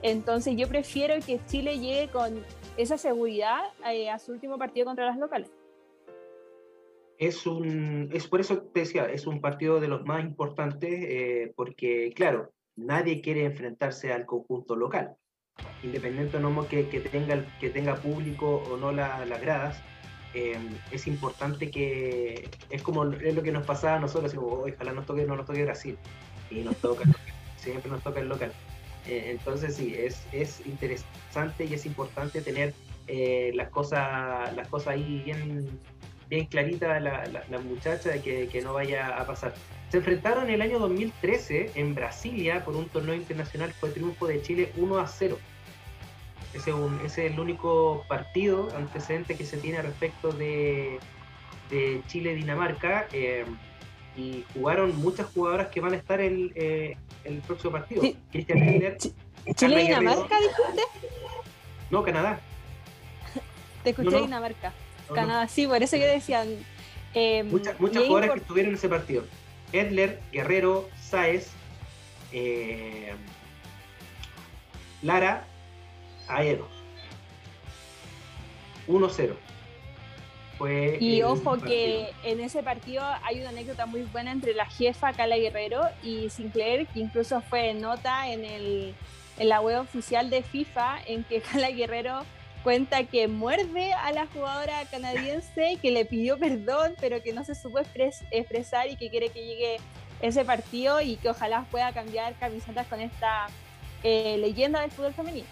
[0.00, 2.42] Entonces yo prefiero que Chile llegue con
[2.78, 3.60] esa seguridad
[4.10, 5.50] a su último partido contra las locales
[7.26, 11.52] es un, es por eso te decía, es un partido de los más importantes, eh,
[11.54, 15.14] porque claro, nadie quiere enfrentarse al conjunto local,
[15.84, 19.80] independiente no que, que tenga, que tenga público o no las gradas,
[20.34, 25.24] es importante que es como es lo que nos pasaba a nosotros, ojalá nos toque,
[25.24, 25.96] no nos toque Brasil,
[26.50, 27.04] y nos toca,
[27.56, 28.52] siempre nos toca el local.
[29.06, 32.74] entonces sí, es, es interesante y es importante tener
[33.54, 35.78] las cosas las cosas ahí bien
[36.32, 39.52] bien clarita la, la, muchacha de que, que, no vaya a pasar.
[39.90, 44.40] Se enfrentaron en el año 2013 en Brasilia por un torneo internacional, fue triunfo de
[44.40, 45.38] Chile 1 a 0.
[46.54, 50.98] Ese es, un, ese es el único partido antecedente que se tiene respecto de,
[51.68, 53.08] de Chile-Dinamarca.
[53.12, 53.44] Eh,
[54.16, 58.02] y jugaron muchas jugadoras que van a estar el, eh, el próximo partido.
[58.30, 58.58] Cristian
[59.54, 60.82] ¿Chile-Dinamarca, dijiste?
[61.90, 62.40] No, Canadá.
[63.84, 64.72] Te escuché Dinamarca.
[65.14, 66.48] Canadá, sí, por eso que decían.
[67.14, 69.24] Eh, muchas muchas jugadoras que estuvieron en ese partido.
[69.72, 71.50] Edler, Guerrero, Saez,
[72.32, 73.12] eh,
[75.02, 75.44] Lara,
[76.28, 76.68] Aedo.
[78.88, 79.36] 1-0.
[81.00, 85.36] y ojo que en ese partido hay una anécdota muy buena entre la jefa Cala
[85.36, 88.94] Guerrero y Sinclair, que incluso fue nota en, el,
[89.38, 92.24] en la web oficial de FIFA, en que Cala Guerrero
[92.62, 97.54] cuenta que muerde a la jugadora canadiense, que le pidió perdón, pero que no se
[97.54, 97.80] supo
[98.30, 99.76] expresar y que quiere que llegue
[100.20, 103.48] ese partido y que ojalá pueda cambiar camisetas con esta
[104.02, 105.46] eh, leyenda del fútbol femenino.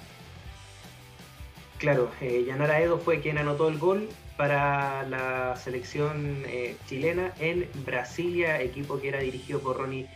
[1.79, 7.69] Claro, eh, Yanara Edo fue quien anotó el gol para la selección eh, chilena en
[7.87, 10.09] Brasilia, equipo que era dirigido por Ronnie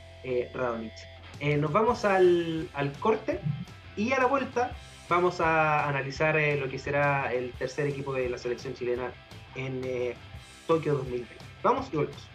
[1.41, 2.69] eh, nos vamos al
[3.01, 3.41] corte
[3.97, 4.73] y a la vuelta
[5.15, 9.13] vamos a analizar eh, lo que será el tercer equipo de la selección chilena
[9.55, 10.17] en eh,
[10.67, 11.33] Tokio 2020.
[11.63, 12.29] Vamos y volvemos.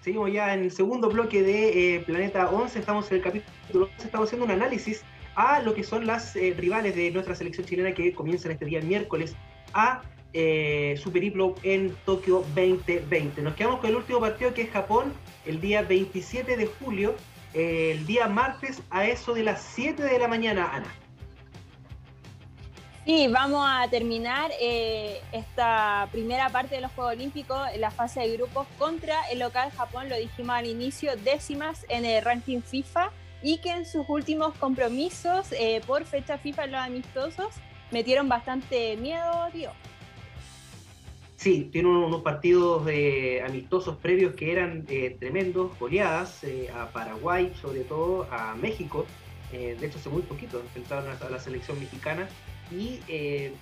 [0.00, 4.06] Seguimos ya en el segundo bloque de eh, Planeta 11, estamos en el capítulo 11,
[4.06, 5.02] estamos haciendo un análisis
[5.34, 9.36] a lo que son las rivales de nuestra selección chilena que comienzan este día miércoles
[9.74, 10.02] a
[10.32, 13.42] su periplo en Tokio 2020.
[13.42, 15.12] Nos quedamos con el último partido que es Japón
[15.44, 17.14] el día 27 de julio,
[17.52, 20.94] el día martes a eso de las 7 de la mañana, Ana.
[23.06, 28.36] Sí, vamos a terminar eh, esta primera parte de los Juegos Olímpicos, la fase de
[28.36, 33.12] grupos contra el local Japón, lo dijimos al inicio, décimas en el ranking FIFA
[33.44, 37.54] y que en sus últimos compromisos eh, por fecha FIFA los amistosos
[37.92, 39.70] metieron bastante miedo, tío.
[41.36, 47.82] Sí, tiene unos partidos de amistosos previos que eran eh, tremendos, goleadas a Paraguay, sobre
[47.82, 49.06] todo a México.
[49.52, 52.28] de hecho, hace muy poquito enfrentaron a la selección mexicana
[52.70, 53.52] y eh,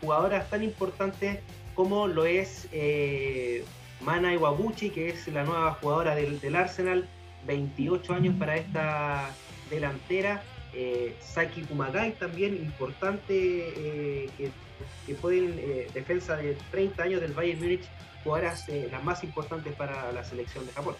[0.00, 1.40] jugadoras tan importantes
[1.74, 3.64] como lo es eh,
[4.00, 7.08] Mana Iwabuchi, que es la nueva jugadora del, Arsenal,
[7.46, 9.30] 28 años para esta
[9.68, 10.42] delantera.
[10.72, 14.50] Eh, Saki Kumagai también importante eh, que,
[15.06, 15.56] que pueden
[15.92, 17.88] defensa de 30 años del Bayern Múnich
[18.22, 20.94] jugadoras las más importantes para la selección de Japón.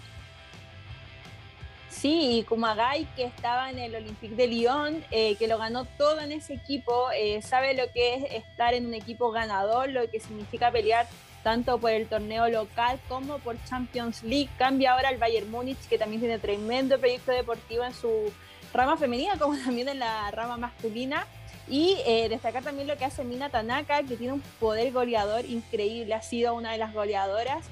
[1.90, 6.20] Sí, y Kumagai, que estaba en el Olympique de Lyon, eh, que lo ganó todo
[6.20, 10.20] en ese equipo, eh, sabe lo que es estar en un equipo ganador, lo que
[10.20, 11.08] significa pelear
[11.42, 14.48] tanto por el torneo local como por Champions League.
[14.56, 18.32] Cambia ahora al Bayern Múnich, que también tiene tremendo proyecto deportivo en su
[18.72, 21.26] rama femenina, como también en la rama masculina.
[21.68, 26.14] Y eh, destacar también lo que hace Mina Tanaka, que tiene un poder goleador increíble,
[26.14, 27.64] ha sido una de las goleadoras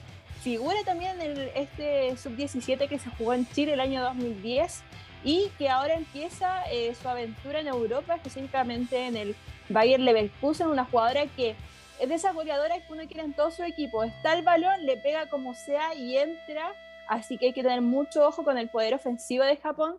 [0.48, 4.82] figura también en este sub-17 que se jugó en Chile el año 2010
[5.22, 9.36] y que ahora empieza eh, su aventura en Europa, específicamente en el
[9.68, 11.54] Bayern Leverkusen, una jugadora que
[12.00, 14.04] es de esas goleadoras que uno quiere en todo su equipo.
[14.04, 16.72] Está el balón, le pega como sea y entra,
[17.08, 19.98] así que hay que tener mucho ojo con el poder ofensivo de Japón,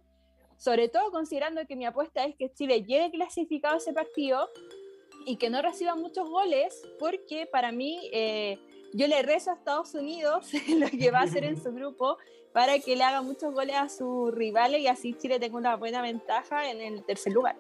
[0.58, 4.50] sobre todo considerando que mi apuesta es que Chile llegue clasificado a ese partido
[5.28, 8.10] y que no reciba muchos goles, porque para mí...
[8.12, 8.58] Eh,
[8.94, 12.18] yo le rezo a Estados Unidos lo que va a hacer en su grupo
[12.54, 16.02] para que le haga muchos goles a sus rivales y así Chile tenga una buena
[16.02, 17.56] ventaja en el tercer lugar.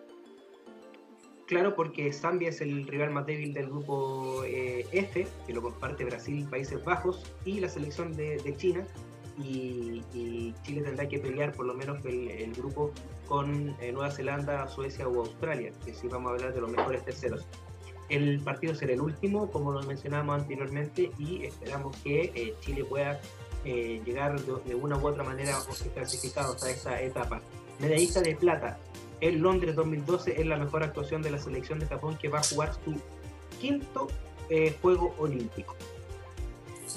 [1.45, 6.05] Claro, porque Zambia es el rival más débil del grupo eh, F, que lo comparte
[6.05, 8.85] Brasil, Países Bajos y la selección de, China.
[9.41, 10.03] Y,
[10.61, 12.91] Chile tendrá que pelear por lo menos el, grupo
[13.27, 17.03] con eh, Nueva Zelanda, Suecia o Australia, que sí vamos a hablar de los mejores
[17.03, 17.47] terceros.
[18.09, 23.21] El partido será el último, como lo mencionamos anteriormente, y esperamos que eh, Chile pueda
[23.65, 25.53] eh, llegar de, una u otra manera
[25.93, 27.41] clasificados a esta etapa.
[27.79, 28.79] Medallista de plata.
[29.21, 32.43] En Londres 2012 es la mejor actuación de la selección de Japón que va a
[32.43, 32.95] jugar su
[33.59, 34.07] quinto
[34.49, 35.75] eh, juego olímpico.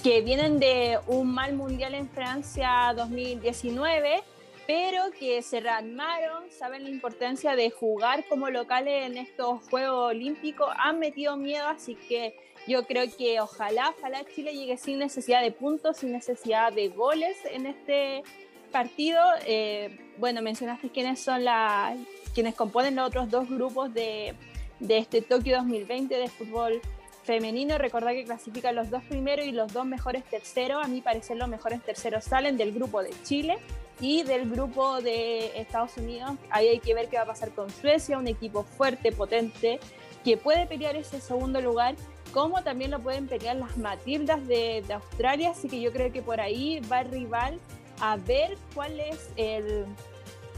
[0.03, 4.23] Que vienen de un mal mundial en Francia 2019
[4.67, 10.69] pero que se rearmaron, saben la importancia de jugar como locales en estos Juegos Olímpicos,
[10.79, 12.35] han metido miedo, así que
[12.67, 17.37] yo creo que ojalá, ojalá Chile llegue sin necesidad de puntos, sin necesidad de goles
[17.51, 18.23] en este
[18.71, 19.21] partido.
[19.47, 21.99] Eh, bueno, mencionaste quiénes son las,
[22.35, 24.35] quienes componen los otros dos grupos de,
[24.79, 26.81] de este Tokio 2020 de fútbol
[27.25, 27.79] femenino.
[27.79, 30.85] Recordad que clasifican los dos primeros y los dos mejores terceros.
[30.85, 33.59] A mí parece los mejores terceros salen del grupo de Chile
[34.03, 36.33] y del grupo de Estados Unidos.
[36.51, 39.79] Ahí hay que ver qué va a pasar con Suecia, un equipo fuerte, potente,
[40.25, 41.95] que puede pelear ese segundo lugar
[42.33, 46.41] como también lo pueden pelear las Matildas de, Australia, así que yo creo que por
[46.41, 47.61] ahí va el rival
[48.01, 49.85] a ver cuál es el,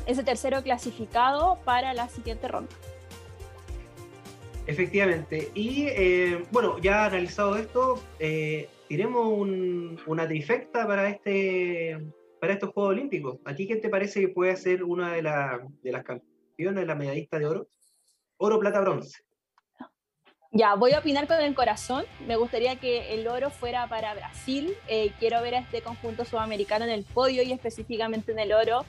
[0.07, 2.71] ese tercero clasificado para la siguiente ronda.
[4.67, 9.47] Efectivamente, y eh, bueno, ya analizado esto, eh, tiremos
[10.07, 12.01] una trifecta para este
[12.45, 13.39] para estos Juegos Olímpicos.
[13.47, 15.23] ¿A ti qué te parece que puede ser una de,
[15.83, 17.69] de las campeonas, la medallista de oro?
[18.37, 19.23] Oro, plata, bronce.
[20.53, 22.05] Ya, voy a opinar con el corazón.
[22.27, 24.75] Me gustaría que el oro fuera para Brasil.
[24.89, 28.85] Eh, quiero ver a este conjunto sudamericano en el podio y específicamente en el oro,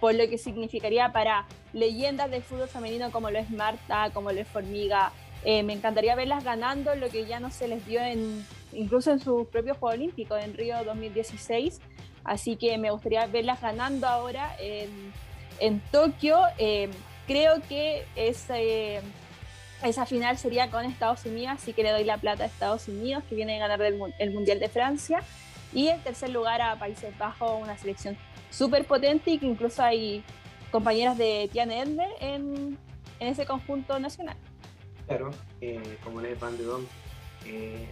[0.00, 4.40] por lo que significaría para leyendas del fútbol femenino como lo es Marta, como lo
[4.40, 5.12] es Formiga.
[5.44, 9.20] Eh, me encantaría verlas ganando lo que ya no se les dio en, incluso en
[9.20, 11.80] sus propios Juegos Olímpicos en Río 2016.
[12.26, 16.38] Así que me gustaría verlas ganando ahora en, Tokio.
[16.58, 16.90] Eh,
[17.26, 18.50] creo que es
[19.82, 23.24] esa final sería con Estados Unidos, así que le doy la plata a Estados Unidos,
[23.28, 25.22] que viene a ganar el, Mundial de Francia.
[25.72, 28.16] Y en tercer lugar a Países Bajos, una selección
[28.50, 30.24] súper potente y que incluso hay
[30.70, 32.78] compañeras de Tiane Edmer en,
[33.20, 34.36] ese conjunto nacional.
[35.06, 36.86] Claro, eh, como le Van de Don,
[37.44, 37.86] eh,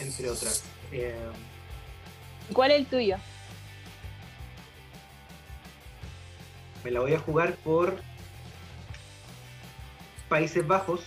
[0.00, 0.64] entre otras.
[0.92, 1.14] Eh,
[2.52, 3.16] ¿Cuál es el tuyo?
[6.84, 8.00] Me la voy a jugar por
[10.28, 11.02] Países Bajos,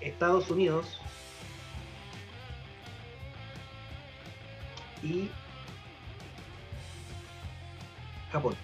[0.00, 1.00] Estados Unidos
[5.02, 5.28] y
[8.32, 8.56] Japón.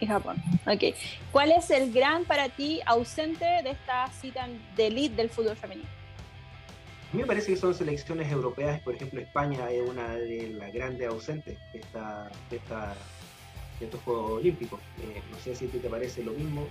[0.00, 0.94] Y Japón, ok.
[1.32, 5.95] ¿Cuál es el gran para ti ausente de esta cita de elite del fútbol femenino?
[7.16, 10.70] A mí me parece que son selecciones europeas, por ejemplo España es una de las
[10.70, 12.94] grandes ausentes de esta, de esta
[13.80, 14.78] de estos Juegos Olímpicos.
[15.00, 16.68] Eh, no sé si te parece lo mismo.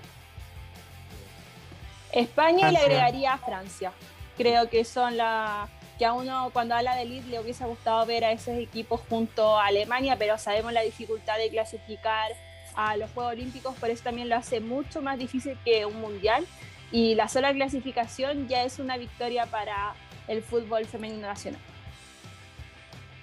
[2.12, 3.92] España y le agregaría a Francia.
[4.38, 8.24] Creo que son la que a uno cuando habla de elite le hubiese gustado ver
[8.24, 12.30] a esos equipos junto a Alemania, pero sabemos la dificultad de clasificar
[12.76, 16.46] a los Juegos Olímpicos, por eso también lo hace mucho más difícil que un mundial.
[16.92, 19.96] Y la sola clasificación ya es una victoria para
[20.28, 21.62] el fútbol femenino nacional.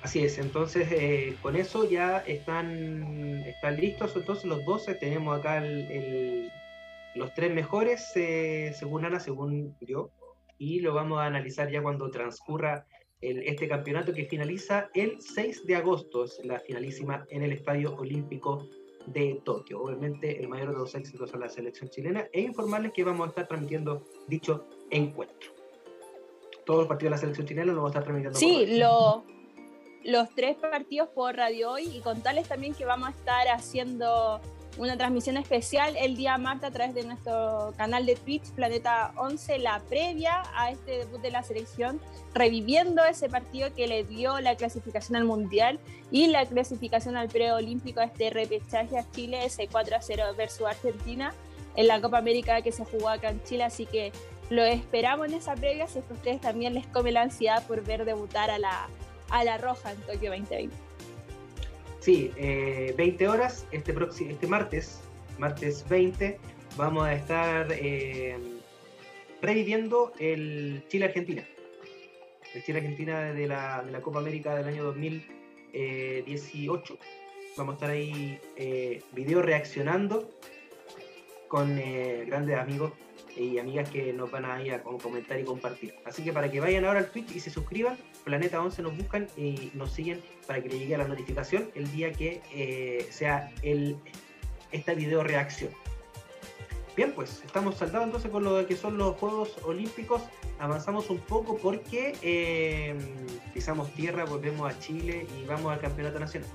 [0.03, 5.63] Así es, entonces eh, con eso ya están, están listos, entonces los 12 tenemos acá
[7.15, 10.11] los tres mejores, eh, según Ana, según yo,
[10.59, 12.87] y lo vamos a analizar ya cuando transcurra
[13.21, 18.67] este campeonato que finaliza el 6 de agosto, es la finalísima en el Estadio Olímpico
[19.07, 19.81] de Tokio.
[19.81, 23.29] Obviamente el mayor de los éxitos a la selección chilena e informarles que vamos a
[23.31, 25.62] estar transmitiendo dicho encuentro.
[26.65, 28.39] Todos los partidos de la selección chilena lo vamos a estar transmitiendo.
[28.39, 29.25] Sí, lo,
[30.05, 34.41] los tres partidos por Radio Hoy y contarles también que vamos a estar haciendo
[34.79, 39.59] una transmisión especial el día martes a través de nuestro canal de Twitch Planeta 11,
[39.59, 42.01] la previa a este debut de la selección,
[42.35, 45.79] reviviendo ese partido que le dio la clasificación al Mundial
[46.11, 50.67] y la clasificación al preolímpico a este repechaje a Chile, ese 4 a 0 versus
[50.67, 51.35] Argentina
[51.77, 54.13] en la Copa América que se jugó acá en Chile, así que
[54.53, 57.67] lo esperamos en esa previa, si es que a ustedes también les come la ansiedad
[57.67, 58.89] por ver debutar a la
[59.31, 60.77] a la roja en Tokio 2020.
[62.01, 63.95] Sí, 20 eh, horas, este,
[64.29, 65.01] este martes,
[65.39, 66.39] martes 20,
[66.77, 68.37] vamos a estar eh,
[69.41, 71.43] reviviendo el Chile-Argentina.
[72.55, 76.99] El Chile-Argentina de la, de la, Copa América del año 2018.
[77.57, 80.31] Vamos a estar ahí eh, video reaccionando
[81.49, 82.93] con eh, grandes amigos
[83.37, 85.95] y amigas que nos van a ir a comentar y compartir.
[86.05, 89.29] Así que para que vayan ahora al Twitch y se suscriban, Planeta 11 nos buscan
[89.37, 93.97] y nos siguen para que les llegue la notificación el día que eh, sea el,
[94.71, 95.71] esta video reacción.
[96.97, 100.23] Bien, pues estamos saltados entonces con lo que son los Juegos Olímpicos.
[100.59, 102.95] Avanzamos un poco porque eh,
[103.55, 106.49] pisamos tierra, volvemos a Chile y vamos al Campeonato Nacional.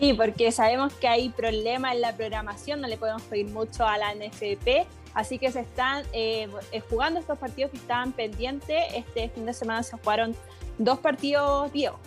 [0.00, 3.96] Sí, porque sabemos que hay problemas en la programación, no le podemos pedir mucho a
[3.98, 4.84] la NFP
[5.14, 8.82] Así que se están eh, eh, jugando estos partidos que estaban pendientes.
[8.94, 10.34] Este fin de semana se jugaron
[10.78, 11.98] dos partidos, Diego.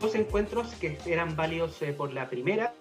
[0.00, 2.72] dos encuentros que eran válidos eh, por la primera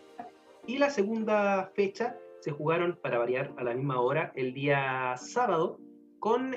[0.67, 5.79] y la segunda fecha se jugaron para variar a la misma hora el día sábado
[6.19, 6.55] con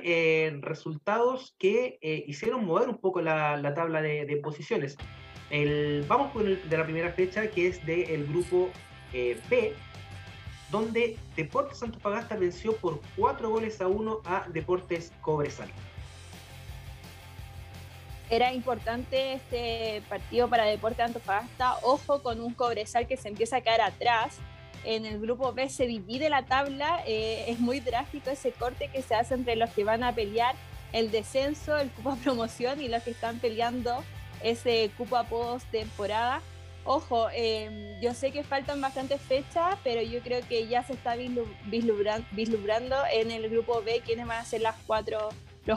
[0.63, 4.97] resultados que hicieron mover un poco la, tabla de, posiciones.
[5.51, 8.71] El, vamos con el de la primera fecha que es del grupo
[9.13, 9.75] B,
[10.71, 15.71] donde Deportes Antofagasta venció por cuatro goles a uno a Deportes Cobresal.
[18.31, 21.77] Era importante este partido para Deportes Antofagasta.
[21.83, 24.37] Ojo con un Cobresal que se empieza a caer atrás.
[24.85, 27.03] En el grupo B se divide la tabla.
[27.07, 30.55] Eh, es muy drástico ese corte que se hace entre los que van a pelear
[30.93, 34.05] el descenso, el cupo a promoción y los que están peleando
[34.43, 36.43] ese cupo a post temporada.
[36.91, 41.17] Ojo, em, yo sé que faltan bastantes fechas, pero yo creo que ya se está
[41.67, 44.75] vislumbrando en el grupo B quiénes van a ser los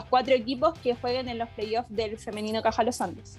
[0.06, 3.38] cuatro equipos que jueguen en los playoffs del femenino Caja Los Andes.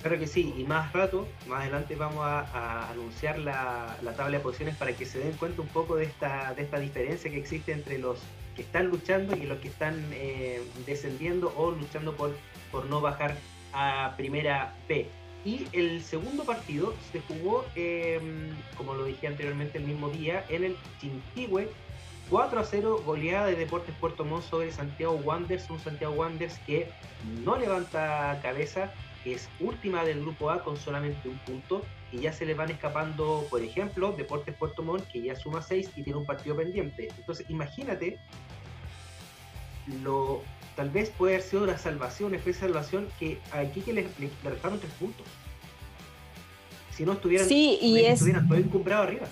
[0.00, 4.74] Claro que sí, y más rato, más adelante vamos a, anunciar la, tabla de posiciones
[4.74, 7.98] para que se den cuenta un poco de esta, de esta diferencia que existe entre
[7.98, 8.18] los
[8.56, 12.36] que están luchando y los que están eh, descendiendo o luchando por,
[12.72, 13.36] por no bajar
[13.72, 15.08] a primera B.
[15.44, 20.64] Y el segundo partido se jugó, em, como lo dije anteriormente, el mismo día en
[20.64, 21.68] el Chinquihue.
[22.30, 25.68] 4 a 0, goleada de Deportes Puerto Montt sobre Santiago Wanderers.
[25.68, 26.88] Un Santiago Wanderers que
[27.44, 28.92] no levanta cabeza,
[29.24, 31.82] es última del grupo A con solamente un punto.
[32.12, 35.90] Y ya se le van escapando, por ejemplo, Deportes Puerto Montt, que ya suma 6
[35.96, 37.08] y tiene un partido pendiente.
[37.18, 38.18] Entonces, imagínate
[40.02, 40.42] lo
[40.76, 44.02] tal vez puede haber sido la salvación, una especie de salvación que aquí que le,
[44.18, 45.26] le, restaron tres puntos.
[46.94, 49.26] Si no estuvieran, sí, y estuvieran todo encumbrado arriba.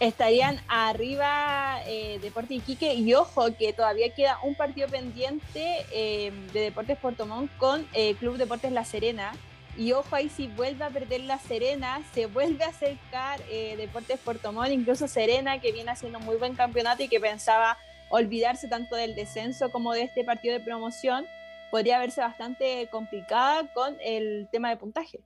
[0.00, 6.60] Estarían arriba eh, Deportes Iquique y ojo que todavía queda un partido pendiente eh, de
[6.60, 9.32] Deportes Puerto Montt con eh, Club Deportes La Serena.
[9.76, 14.18] Y ojo ahí si vuelve a perder La Serena, se vuelve a acercar eh, Deportes
[14.20, 17.76] Puerto Montt, incluso Serena que viene haciendo muy buen campeonato y que pensaba
[18.14, 21.26] olvidarse tanto del descenso como de este partido de promoción,
[21.72, 25.20] podría verse bastante complicada con el tema de puntaje.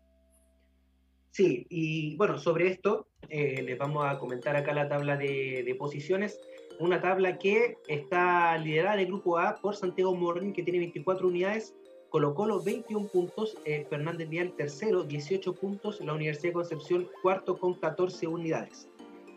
[1.31, 6.41] Sí, y bueno, sobre esto eh, les vamos a comentar acá la tabla de, posiciones.
[6.81, 11.29] Una tabla que está liderada en el grupo A por Santiago Morning, que tiene 24
[11.29, 11.75] unidades,
[12.09, 17.59] Colo Colo 21 puntos, eh, Fernández Vial tercero 18 puntos, la Universidad de Concepción cuarto
[17.59, 18.89] con 14 unidades.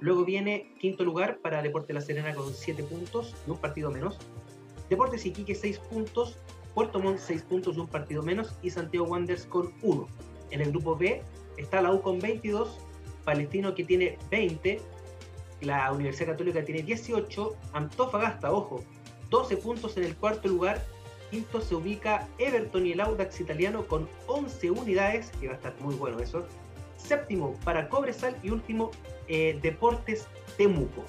[0.01, 4.17] Luego viene quinto lugar para Deporte La Serena con 7 puntos y un partido menos.
[4.89, 6.37] Deportes Iquique 6 puntos,
[6.73, 10.07] Puerto Montt 6 puntos y un partido menos y Santiago Wanderers con 1.
[10.49, 11.21] En el grupo B
[11.57, 12.79] está la U con 22,
[13.23, 14.81] Palestino que tiene 20,
[15.61, 18.83] la Universidad Católica tiene 18, Antofagasta, ojo,
[19.29, 20.83] 12 puntos en el cuarto lugar,
[21.29, 25.75] quinto se ubica Everton y el Audax italiano con 11 unidades, que va a estar
[25.79, 26.47] muy bueno eso,
[26.97, 28.91] séptimo para Cobresal y último
[29.31, 30.27] eh, Deportes
[30.57, 31.05] Temuco.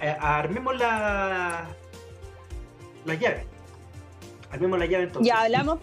[0.00, 1.68] Eh, armemos la,
[3.04, 3.44] la llave.
[4.52, 5.26] Armemos la llave entonces.
[5.26, 5.80] Ya hablamos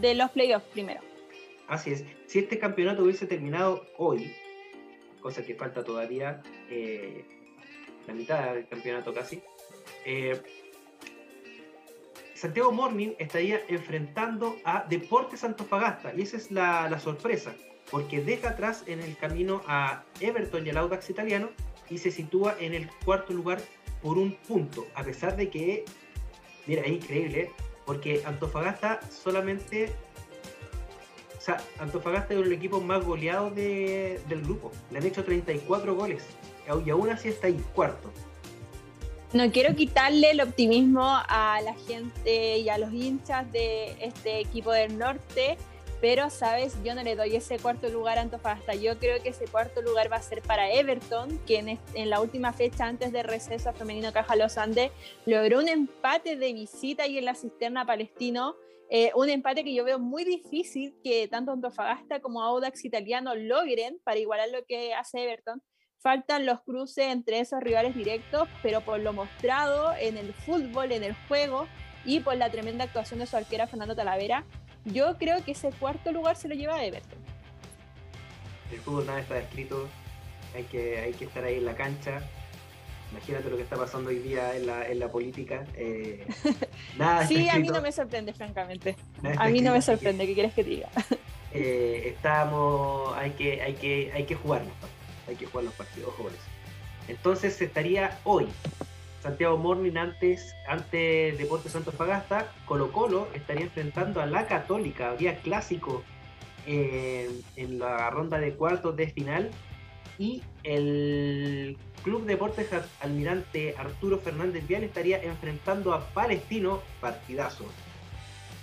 [0.00, 1.00] de los playoffs primero.
[1.68, 2.04] Así es.
[2.26, 4.34] Si este campeonato hubiese terminado hoy,
[5.20, 7.24] cosa que falta todavía eh,
[8.08, 9.40] la mitad del campeonato casi,
[12.34, 17.54] Santiago Morning estaría enfrentando a Deportes Antofagasta y esa es la, la sorpresa
[17.92, 21.50] porque deja atrás en el camino a Everton y al Audax italiano
[21.90, 23.60] y se sitúa en el cuarto lugar
[24.02, 25.84] por un punto, a pesar de que,
[26.66, 27.50] mira, es increíble,
[27.84, 29.92] porque Antofagasta solamente,
[31.36, 36.24] o sea, Antofagasta es el equipo más goleado del grupo, le han hecho 34 goles
[36.84, 38.10] y aún así está ahí, cuarto.
[39.34, 44.72] No quiero quitarle el optimismo a la gente y a los hinchas de este equipo
[44.72, 45.58] del norte,
[46.02, 46.74] pero, ¿sabes?
[46.82, 48.74] Yo no le doy ese cuarto lugar a Antofagasta.
[48.74, 52.52] Yo creo que ese cuarto lugar va a ser para Everton, que en, la última
[52.52, 54.90] fecha antes de receso femenino Caja Los Andes
[55.26, 58.56] logró un empate de visita y en la cisterna palestino.
[58.90, 64.00] Eh, un empate que yo veo muy difícil que tanto Antofagasta como Audax italiano logren
[64.02, 65.62] para igualar lo que hace Everton.
[66.00, 71.04] Faltan los cruces entre esos rivales directos, pero por lo mostrado en el fútbol, en
[71.04, 71.68] el juego
[72.04, 74.44] y por la tremenda actuación de su arquera Fernando Talavera,
[74.84, 77.18] yo creo que ese cuarto lugar se lo lleva a Everton.
[78.70, 79.88] El fútbol nada está escrito,
[80.54, 82.22] hay que, hay que estar ahí en la cancha.
[83.10, 85.64] Imagínate lo que está pasando hoy día en la, en la política.
[85.74, 86.26] Eh,
[86.96, 88.96] nada sí, a mí no me sorprende, francamente.
[89.36, 90.88] A mí no me sorprende, ¿qué quieres que diga?
[91.54, 94.62] Eh, estamos, hay que, hay que, hay que jugar
[95.28, 96.30] hay que jugar los partidos, ojo
[97.08, 98.48] Entonces estaría hoy
[99.22, 105.36] Santiago Morning antes, ante Deportes Santos Pagasta, Colo Colo estaría enfrentando a la Católica, habría
[105.36, 106.02] clásico
[106.66, 109.50] eh, en la ronda de cuartos de final
[110.18, 112.68] y el Club Deportes
[113.00, 117.64] Almirante Arturo Fernández Vial estaría enfrentando a Palestino, partidazo.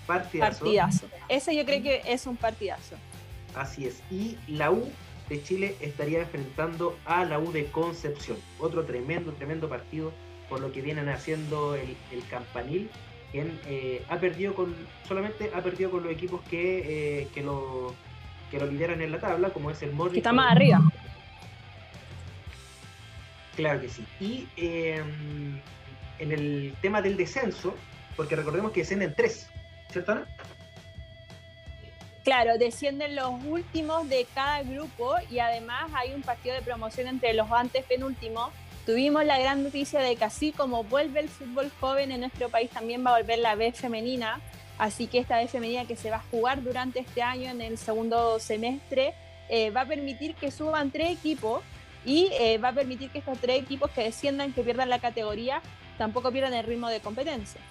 [0.06, 0.66] Partidazo.
[0.66, 1.08] Partidazo.
[1.30, 2.96] Ese yo creo que es un partidazo.
[3.56, 4.04] Así es.
[4.12, 4.92] Y la U
[5.30, 8.38] de Chile estaría enfrentando a la U de Concepción.
[8.60, 10.12] Otro tremendo, tremendo partido
[10.50, 11.96] por lo que vienen haciendo el,
[12.30, 12.90] campanil,
[13.32, 14.76] quien eh, ha perdido con,
[15.08, 17.94] solamente ha perdido con los equipos que, eh, que, lo,
[18.50, 20.18] que lo lideran en la tabla, como es el Morning.
[20.18, 20.82] está más arriba.
[23.56, 24.06] Claro que sí.
[24.20, 25.60] Y em,
[26.18, 27.76] en el tema del descenso,
[28.16, 29.50] porque recordemos que descienden tres,
[29.90, 30.28] ¿cierto Ana?
[32.24, 37.34] Claro, descienden los últimos de cada grupo y además hay un partido de promoción entre
[37.34, 38.52] los antes penúltimos.
[38.90, 42.72] Tuvimos la gran noticia de que así como vuelve el fútbol joven en nuestro país,
[42.72, 44.42] también va a volver la B femenina.
[44.80, 47.78] Así que esta B femenina que se va a jugar durante este año en el
[47.78, 49.14] segundo semestre
[49.48, 51.62] eh, va a permitir que suban tres equipos
[52.04, 55.62] y eh, va a permitir que estos tres equipos que desciendan, que pierdan la categoría,
[56.00, 57.62] tampoco pierdan el ritmo de competencia.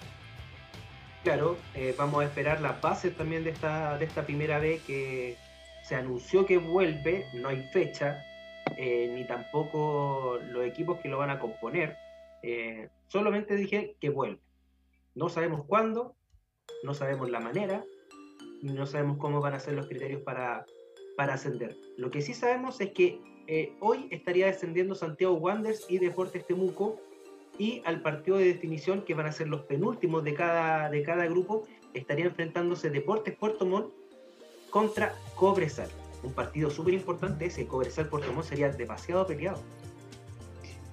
[1.25, 5.37] Claro, eh, vamos a esperar las bases también de esta, de esta primera B que
[5.83, 8.25] se anunció que vuelve, no hay fecha,
[8.77, 11.97] eh, ni tampoco los equipos que lo van a componer.
[13.09, 14.41] solamente dije que vuelve.
[15.15, 16.15] No sabemos cuándo,
[16.83, 17.85] no sabemos la manera,
[18.63, 20.65] no sabemos cómo van a ser los criterios para,
[21.17, 21.77] para ascender.
[21.97, 27.01] Lo que sí sabemos es que eh, hoy estaría descendiendo Santiago Wanderers y Deportes Temuco
[27.59, 31.27] y al partido de definición que van a ser los penúltimos de cada, de cada
[31.27, 33.93] grupo estaría enfrentándose Deportes Puerto Montt
[34.71, 35.89] contra Cobresal.
[36.23, 39.61] Un partido súper importante ese, Cobresal Puerto Montt sería demasiado peleado.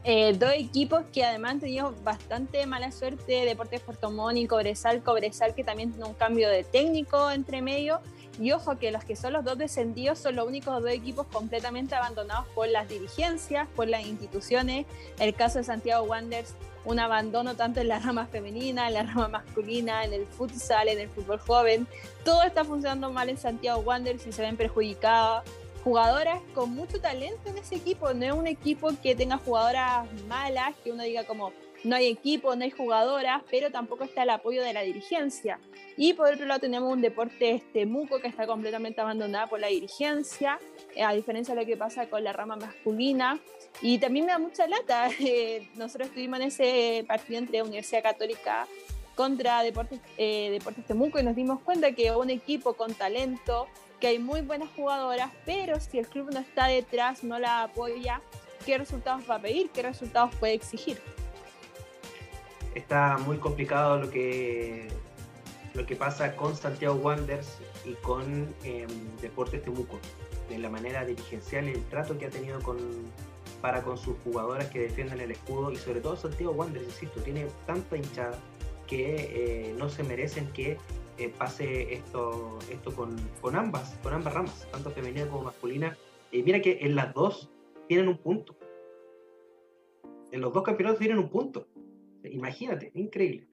[0.08, 5.56] Eh, dos equipos que además tenido bastante mala suerte, Deportes Puerto Montt y Cobresal, Cobresal
[5.56, 8.02] que también tiene un cambio de técnico entre medio
[8.40, 11.96] y ojo que los que son los dos descendidos son los únicos dos equipos completamente
[11.96, 14.86] abandonados por las dirigencias, por las instituciones.
[15.20, 19.28] El caso de Santiago Wanderers, un abandono tanto en la rama femenina, en la rama
[19.28, 21.88] masculina, en el futsal, en el fútbol joven.
[22.24, 25.44] Todo está funcionando mal en Santiago Wanderers y se ven perjudicadas.
[25.84, 30.76] Jugadoras con mucho talento en ese equipo, no es un equipo que tenga jugadoras malas,
[30.84, 31.54] que uno diga como
[31.86, 35.60] no hay equipo, no hay jugadoras, pero tampoco está el apoyo de la dirigencia.
[35.98, 37.88] Y por otro lado tenemos un deporte este
[38.22, 40.60] que está completamente abandonado por la dirigencia,
[40.96, 43.40] eh, a diferencia de lo que pasa con la rama masculina.
[43.82, 45.10] Y también me da mucha lata.
[45.28, 48.68] Eh, nosotros estuvimos en ese partido entre Universidad Católica
[49.16, 53.68] contra Deportes, eh, Deportes Temuco y nos dimos cuenta que un equipo con talento,
[54.00, 58.22] que hay muy buenas jugadoras, pero si el club no está detrás, no la apoya,
[58.66, 59.70] ¿qué resultados va a pedir?
[59.72, 61.00] ¿Qué resultados puede exigir?
[62.76, 64.88] Está muy complicado lo que
[65.76, 68.88] lo que pasa con Santiago Wanderers y con em,
[69.22, 70.00] Deportes Temuco,
[70.50, 72.60] de la manera dirigencial y el trato que ha tenido
[73.62, 77.48] para con sus jugadoras que defienden el escudo y sobre todo Santiago Wanderers, insisto, tiene
[77.66, 78.40] tanta hinchada
[78.88, 80.78] que eh, no se merecen que
[81.18, 85.98] eh, pase esto, esto con, con, ambas, con ambas ramas, tanto femenina como masculina.
[86.32, 87.50] Y mira que en las dos
[87.88, 88.56] tienen un punto.
[90.32, 91.68] En los dos campeonatos tienen un punto.
[92.32, 93.48] Imagínate, increíble.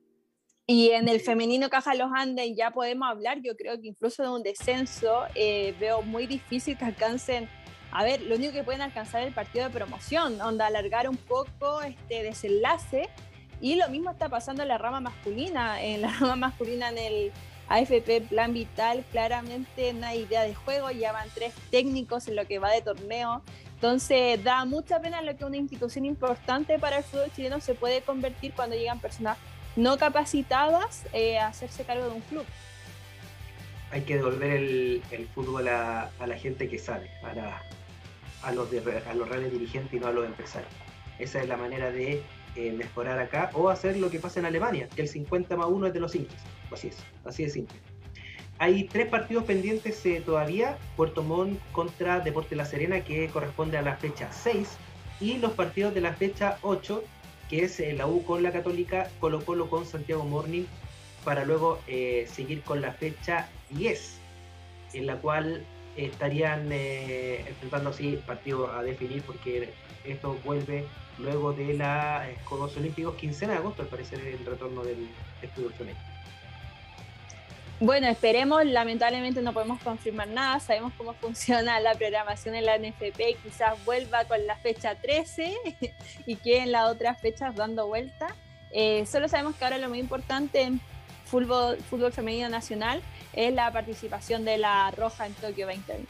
[0.67, 4.29] Y en el femenino Caja Los Andes ya podemos hablar, yo creo que incluso de
[4.29, 7.49] un descenso, eh, veo muy difícil que alcancen,
[7.91, 11.17] a ver, lo único que pueden alcanzar es el partido de promoción, donde alargar un
[11.17, 13.09] poco este desenlace.
[13.61, 17.33] Y lo mismo está pasando en la rama masculina, en la rama masculina en el
[17.69, 22.47] AFP Plan Vital, claramente no hay idea de juego, ya van tres técnicos en lo
[22.47, 23.43] que va de torneo.
[23.83, 28.01] Entonces da mucha pena lo que una institución importante para el fútbol chileno se puede
[28.01, 29.39] convertir cuando llegan personas
[29.75, 32.45] no capacitadas eh, a hacerse cargo de un club.
[33.91, 39.51] Hay que devolver el, fútbol a, la gente que sabe, a, los a los reales
[39.51, 40.71] dirigentes y no a los empresarios.
[41.19, 42.23] Esa es la manera de
[42.55, 45.89] eh, mejorar acá o hacer lo que pasa en Alemania, que el 50 más 1
[45.89, 46.41] es de los hinchas.
[46.71, 47.77] Así es, así de simple.
[48.63, 53.83] Hay tres partidos pendientes eh, todavía, Puerto Montt contra Deporte La Serena, que corresponde a
[53.83, 54.69] la fecha 6,
[55.21, 57.03] y los partidos de la fecha 8,
[57.51, 60.63] que es la U con la Católica, Colo Colo con Santiago Morning,
[61.25, 64.19] para luego eh, seguir con la fecha 10,
[64.93, 65.65] en la cual
[65.97, 69.71] estarían eh, enfrentando así partidos a definir, porque
[70.05, 70.85] esto vuelve
[71.19, 75.09] luego de los Juegos Olímpicos, 15 de agosto, al parecer, el retorno del
[75.43, 76.12] estudio femenino.
[77.85, 83.43] Bueno, esperemos, lamentablemente no podemos confirmar nada, sabemos cómo funciona la programación en la NFP,
[83.43, 85.53] quizás vuelva con la fecha 13
[86.27, 88.37] y queden las otras fechas dando vuelta.
[88.71, 90.81] Eh, solo sabemos que ahora lo muy importante en
[91.25, 93.03] fútbol, fútbol femenino nacional
[93.33, 96.07] es la participación de la Roja en Tokio 2020.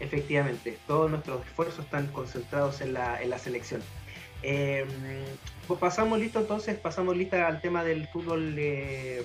[0.00, 3.82] Efectivamente, todos nuestros esfuerzos están concentrados en la, selección.
[4.42, 4.86] Eh,
[5.66, 9.22] pues pasamos listo entonces, pasamos lista al tema del fútbol eh,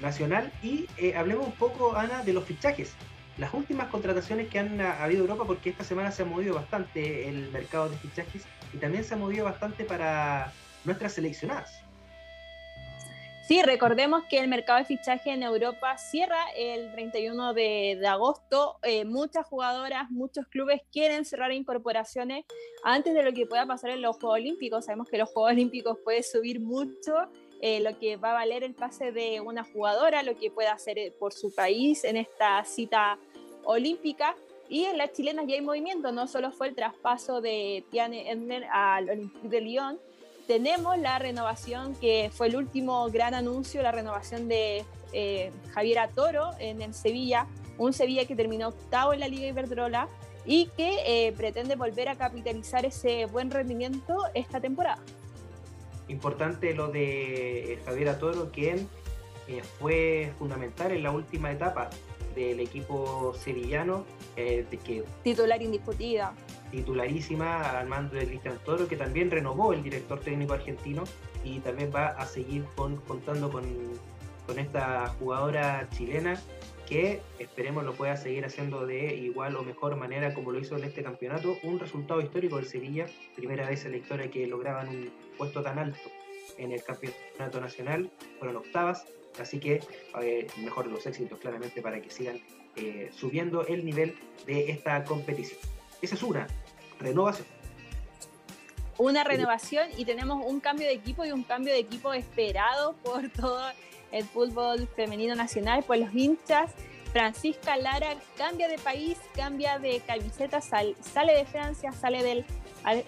[0.00, 2.94] nacional y eh, hablemos un poco, Ana, de los fichajes.
[3.38, 7.28] Las últimas contrataciones que han habido en Europa, porque esta semana se ha movido bastante
[7.28, 10.52] el mercado de fichajes y también se ha movido bastante para
[10.84, 11.84] nuestras seleccionadas.
[13.46, 18.78] Sí, recordemos que el mercado de fichaje en Europa cierra el 31 de, agosto.
[18.82, 22.46] Eh, muchas jugadoras, muchos clubes quieren cerrar incorporaciones
[22.84, 24.86] antes de lo que pueda pasar en los Juegos Olímpicos.
[24.86, 27.12] Sabemos que los Juegos Olímpicos puede subir mucho
[27.66, 30.98] eh, lo que va a valer el pase de una jugadora, lo que puede hacer
[30.98, 33.18] eh, por su país en esta cita
[33.64, 34.36] olímpica.
[34.68, 38.66] Y en las chilenas ya hay movimiento, no solo fue el traspaso de Tiane Edner
[38.70, 39.98] al Olympique de Lyon,
[40.46, 44.84] tenemos la renovación que fue el último gran anuncio, la renovación de
[45.14, 47.46] eh, Javier Toro en el Sevilla,
[47.78, 50.10] un Sevilla que terminó octavo en la Liga Iberdrola
[50.44, 55.02] y que pretende volver a capitalizar ese buen rendimiento esta temporada.
[56.08, 58.88] Importante lo de Javier Toro, quien
[59.48, 61.90] eh, fue fundamental en la última etapa
[62.34, 64.04] del equipo sevillano.
[64.36, 66.34] Eh, de que, Titular indiscutida.
[66.70, 71.04] Titularísima al mando de Cristian Toro, que también renovó el director técnico argentino
[71.44, 73.64] y también va a seguir contando con,
[74.46, 76.40] con esta jugadora chilena
[76.86, 80.84] que esperemos lo pueda seguir haciendo de igual o mejor manera como lo hizo en
[80.84, 81.58] este campeonato.
[81.62, 85.78] Un resultado histórico del Sevilla, primera vez en la historia que lograban un puesto tan
[85.78, 86.10] alto
[86.58, 89.06] en el campeonato nacional, fueron octavas,
[89.40, 89.80] así que
[90.22, 92.40] eh, mejor los éxitos claramente para que sigan
[92.76, 94.16] eh, subiendo el nivel
[94.46, 95.60] de esta competición.
[96.02, 96.46] Esa es una
[97.00, 97.46] renovación.
[98.96, 103.28] Una renovación y tenemos un cambio de equipo y un cambio de equipo esperado por
[103.30, 103.60] todo
[104.14, 106.70] el fútbol femenino nacional, por los hinchas.
[107.12, 110.94] Francisca Lara cambia de país, cambia de camiseta, sale
[111.36, 112.44] de Francia, sale del...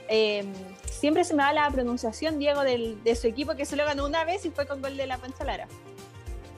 [0.09, 0.53] Em,
[0.91, 4.25] siempre se me da la pronunciación, Diego, del, de su equipo, que solo ganó una
[4.25, 5.69] vez y fue con gol de la Pancha Lara.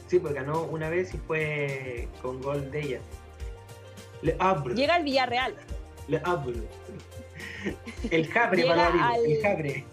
[0.06, 3.00] Sí, pues ganó una vez y fue con gol de ella.
[4.22, 4.36] Le
[4.74, 5.54] Llega al Villarreal.
[6.06, 6.22] Le.
[8.10, 9.84] El Jabre, para el Jabre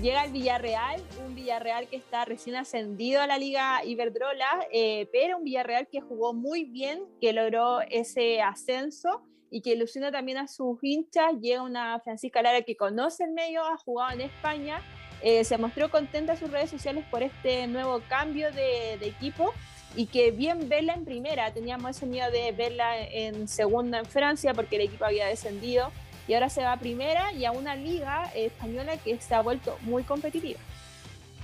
[0.00, 5.38] llega al Villarreal, un Villarreal que está recién ascendido a la Liga Iberdrola, eh, pero
[5.38, 10.48] un Villarreal que jugó muy bien, que logró ese ascenso y que ilusiona también a
[10.48, 11.34] sus hinchas.
[11.40, 14.82] Llega una Francisca Lara que conoce el medio, ha jugado en España,
[15.22, 19.52] eh, se mostró contenta en sus redes sociales por este nuevo cambio de, de equipo
[19.96, 21.52] y que bien verla en primera.
[21.52, 25.92] Teníamos ese miedo de verla en segunda en Francia porque el equipo había descendido
[26.26, 29.78] y ahora se va a primera y a una liga española que se ha vuelto
[29.82, 30.58] muy competitiva.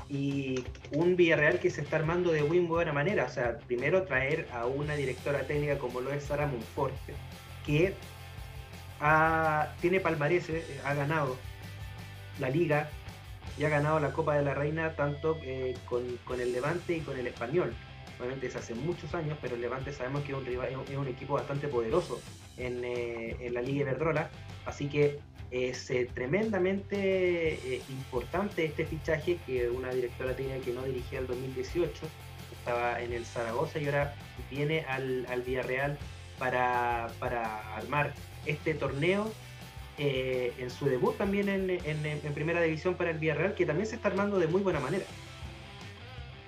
[0.09, 3.27] Y un Villarreal que se está armando de muy buena manera.
[3.27, 7.15] O sea, primero traer a una directora técnica como lo es Sara Monforte,
[7.65, 7.95] que
[9.81, 11.37] tiene palmarés, eh, ha ganado
[12.39, 12.91] la liga
[13.57, 17.19] y ha ganado la Copa de la Reina tanto eh, con, el Levante y con
[17.19, 17.73] el Español.
[18.19, 21.35] Obviamente es hace muchos años, pero el Levante sabemos que es un, es un equipo
[21.35, 22.21] bastante poderoso
[22.57, 24.31] en, eh, en la Liga Iberdrola
[24.65, 25.19] Así que
[25.51, 31.27] es eh, tremendamente eh, importante este fichaje que una directora tenía que no dirigía el
[31.27, 31.93] 2018,
[32.53, 34.15] estaba en el Zaragoza y ahora
[34.51, 35.99] viene al, al Villarreal
[36.39, 37.07] para,
[37.77, 38.15] armar
[38.47, 39.31] este torneo
[39.99, 44.09] eh, en su debut también en, primera división para el Villarreal, que también se está
[44.09, 45.05] armando de muy buena manera.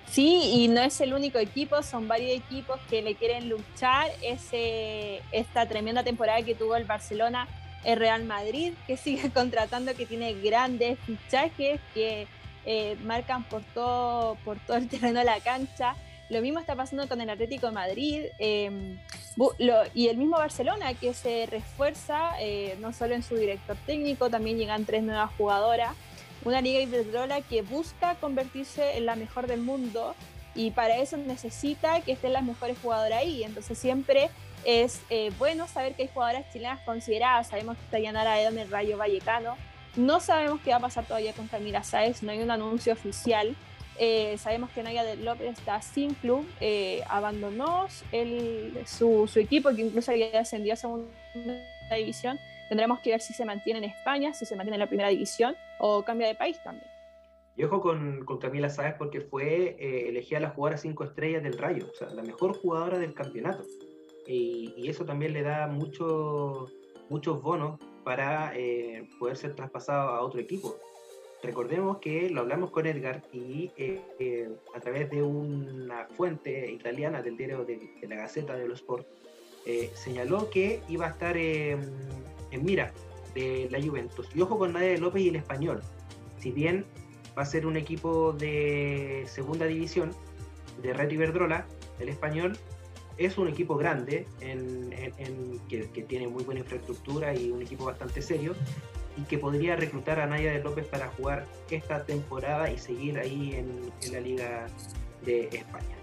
[0.09, 5.21] Sí, y no es el único equipo, son varios equipos que le quieren luchar ese,
[5.31, 7.47] esta tremenda temporada que tuvo el Barcelona
[7.83, 12.27] el Real Madrid, que sigue contratando, que tiene grandes fichajes, que
[12.65, 15.95] eh, marcan por todo, por todo el terreno de la cancha.
[16.29, 18.97] Lo mismo está pasando con el Atlético de Madrid em,
[19.93, 24.57] y el mismo Barcelona, que se refuerza eh, no solo en su director técnico, también
[24.57, 25.95] llegan tres nuevas jugadoras.
[26.45, 30.15] Una liga iberdrola que busca convertirse en la mejor del mundo
[30.55, 33.43] y para eso necesita que estén las mejores jugadoras ahí.
[33.43, 34.29] Entonces siempre
[34.65, 37.47] es eh, bueno saber que hay jugadoras chilenas consideradas.
[37.47, 39.55] Sabemos que está Yanara en el Rayo Vallecano.
[39.95, 43.55] No sabemos qué va a pasar todavía con Camila Sáez, no hay un anuncio oficial.
[43.99, 47.85] Eh, sabemos que Naya López está sin club, eh, abandonó
[48.85, 51.11] su, equipo, que incluso había descendido a segunda
[51.95, 52.39] división.
[52.69, 55.55] Tendremos que ver si se mantiene en España, si se mantiene en la primera división
[55.77, 56.87] o cambia de país también.
[57.55, 59.75] Y ojo con, con Camila Sáez porque fue
[60.09, 63.63] elegida la jugadora cinco estrellas del Rayo, o sea, la mejor jugadora del campeonato.
[64.27, 66.67] Y, eso también le da mucho,
[67.09, 70.77] muchos bonos para eh, poder ser traspasado a otro equipo.
[71.41, 77.21] Recordemos que lo hablamos con Edgar y eh, eh, a través de una fuente italiana
[77.21, 79.07] del diario de, de la Gaceta de los Sport,
[79.93, 81.79] señaló que iba a estar en
[82.51, 82.91] mira
[83.33, 84.27] de la Juventus.
[84.35, 85.81] Y ojo con Nadia López y el español.
[86.39, 86.85] Si bien
[87.37, 90.11] va a ser un equipo de segunda división,
[90.81, 91.65] de Red Iberdrola,
[91.99, 92.57] el español
[93.17, 94.91] es un equipo grande en,
[95.69, 98.55] que, tiene muy buena infraestructura y un equipo bastante serio
[99.17, 103.53] y que podría reclutar a Nadia de López para jugar esta temporada y seguir ahí
[103.53, 104.67] en, la Liga
[105.23, 105.95] de España.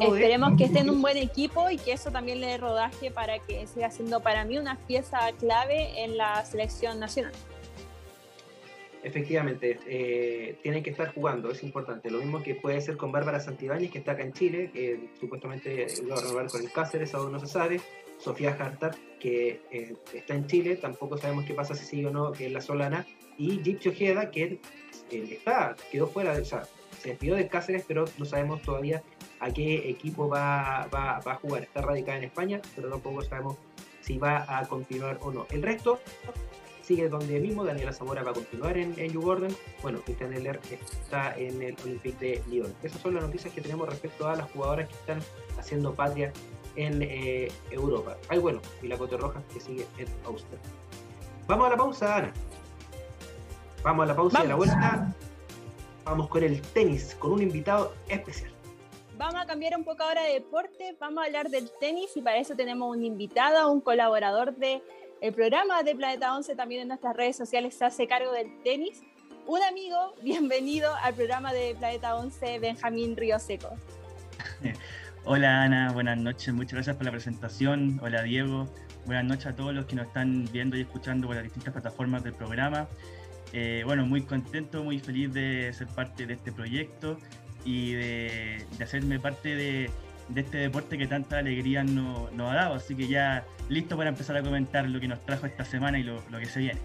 [0.00, 3.38] Esperemos que esté en un buen equipo y que eso también le dé rodaje para
[3.38, 7.32] que siga siendo para mí una pieza clave en la selección nacional.
[9.02, 12.08] Efectivamente, eh, tienen que estar jugando, es importante.
[12.10, 15.86] Lo mismo que puede ser con Bárbara Santibáñez, que está acá en Chile, que supuestamente
[16.08, 17.80] va a renovar con el Cáceres, aún no se sabe.
[18.18, 22.30] Sofía Hartar, que eh, está en Chile, tampoco sabemos qué pasa si sigue o no,
[22.30, 23.04] que es la Solana.
[23.36, 24.60] Y Gypsy Ojeda, que
[25.10, 26.62] eh, está, quedó fuera, o sea,
[27.00, 29.02] se despidió del Cáceres, pero no sabemos todavía
[29.40, 31.64] a qué equipo va, va, va a jugar.
[31.64, 33.56] Está radicada en España, pero tampoco sabemos
[34.00, 35.46] si va a continuar o no.
[35.50, 35.98] El resto
[36.92, 41.34] sigue donde mismo, Daniela Zamora va a continuar en, en Gordon, bueno, Cristian Eller está
[41.38, 42.74] en el Olympique de Lyon.
[42.82, 45.20] Esas son las noticias que tenemos respecto a las jugadoras que están
[45.58, 46.32] haciendo patria
[46.76, 48.18] en eh, Europa.
[48.28, 50.58] Ay, bueno, y la Cote Roja que sigue en Austria.
[51.46, 52.32] Vamos a la pausa, Ana.
[53.82, 55.14] Vamos a la pausa de la vuelta.
[56.04, 58.52] Vamos con el tenis, con un invitado especial.
[59.16, 62.38] Vamos a cambiar un poco ahora de deporte, vamos a hablar del tenis y para
[62.38, 64.82] eso tenemos un invitado, un colaborador de
[65.22, 69.02] el programa de Planeta 11 también en nuestras redes sociales se hace cargo del tenis.
[69.46, 73.70] Un amigo, bienvenido al programa de Planeta 11, Benjamín Río Seco.
[75.24, 78.00] Hola Ana, buenas noches, muchas gracias por la presentación.
[78.02, 78.66] Hola Diego,
[79.06, 82.24] buenas noches a todos los que nos están viendo y escuchando por las distintas plataformas
[82.24, 82.88] del programa.
[83.52, 87.16] Eh, bueno, muy contento, muy feliz de ser parte de este proyecto
[87.64, 89.90] y de hacerme parte de,
[90.34, 92.74] de este deporte que tanta alegría nos ha dado.
[92.74, 96.02] Así que ya listo para empezar a comentar lo que nos trajo esta semana y
[96.02, 96.80] lo, que se viene.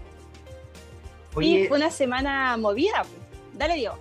[1.40, 3.04] Y fue una semana movida.
[3.54, 3.98] Dale, Diego.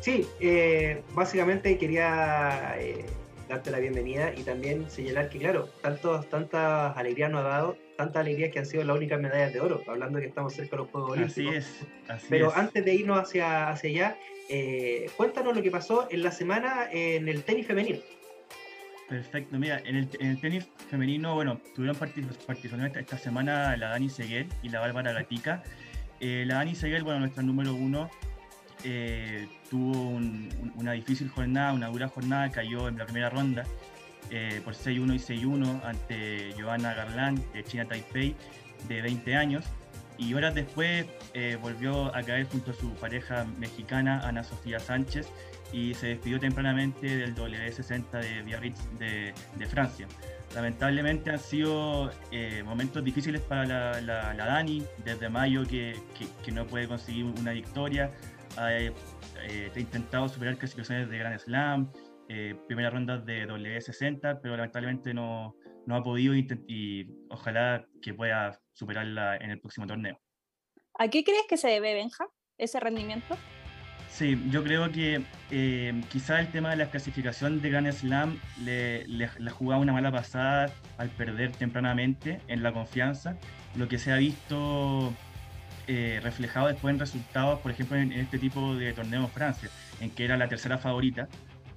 [0.00, 3.04] Sí, eh, básicamente quería eh,
[3.48, 8.20] darte la bienvenida y también señalar que, claro, tantos, tantas alegrías nos ha dado, tantas
[8.20, 10.90] alegrías que han sido las únicas medallas de oro, hablando que estamos cerca de los
[10.90, 11.54] Juegos Olímpicos.
[12.08, 12.26] Así es.
[12.28, 14.16] Pero antes de irnos hacia, hacia allá,
[14.48, 17.98] eh, cuéntanos lo que pasó en la semana en el tenis femenino.
[19.08, 24.48] Perfecto, mira, en el, tenis femenino, bueno, tuvieron participación esta, esta, semana la Dani Seguel
[24.62, 25.62] y la Bárbara Gatica.
[26.20, 28.10] Eh, la Dani Seguel, bueno, nuestra número uno,
[28.84, 30.10] eh, tuvo
[30.76, 33.64] una difícil jornada, una dura jornada, cayó en la primera ronda
[34.30, 38.36] eh, por 6-1 y 6-1 ante Johanna Garland de China Taipei,
[38.88, 39.64] de 20 años.
[40.18, 41.06] Y horas después
[41.62, 45.28] volvió a caer junto a su pareja mexicana, Ana Sofía Sánchez,
[45.72, 50.06] y se despidió tempranamente del W60 de Biarritz de, de Francia.
[50.54, 55.94] Lamentablemente han sido eh, momentos difíciles para la, la, Dani, desde mayo que,
[56.44, 58.10] que, no puede conseguir una victoria,
[58.56, 58.92] ha eh,
[59.76, 61.92] intentado superar clasificaciones de Grand Slam,
[62.30, 65.54] eh, primera ronda de W60, pero lamentablemente no,
[65.86, 70.18] no ha podido y ojalá que pueda superarla en el próximo torneo.
[70.94, 73.36] ¿A qué crees que se debe, Benja, ese rendimiento?
[74.10, 79.06] Sí, yo creo que eh, quizá el tema de la clasificación de Grand Slam le,
[79.06, 83.36] le, jugaba una mala pasada al perder tempranamente en la confianza,
[83.76, 85.12] lo que se ha visto
[85.86, 89.68] eh, reflejado después en resultados, por ejemplo, en, este tipo de torneos Francia,
[90.00, 91.28] en que era la tercera favorita,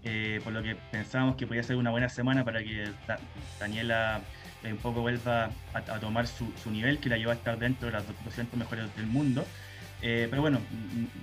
[0.03, 2.89] eh, por lo que pensábamos que podía ser una buena semana para que
[3.59, 4.21] Daniela
[4.63, 7.93] un poco vuelva a, tomar su, su, nivel, que la lleva a estar dentro de
[7.93, 9.45] las 200 mejores del mundo.
[10.01, 10.59] pero bueno,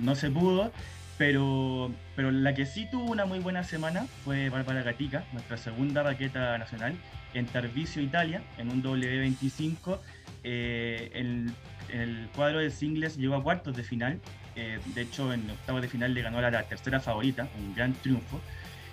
[0.00, 0.72] no se pudo
[1.18, 6.04] pero, pero la que sí tuvo una muy buena semana fue Bárbara Gatica, nuestra segunda
[6.04, 6.94] raqueta nacional,
[7.34, 9.98] en Tarvisio, Italia, en un W25.
[10.44, 11.52] Eh, en,
[11.92, 14.20] el cuadro de singles llegó a cuartos de final.
[14.54, 17.94] Eh, de hecho, en octavos de final le ganó a la tercera favorita, un gran
[17.94, 18.40] triunfo.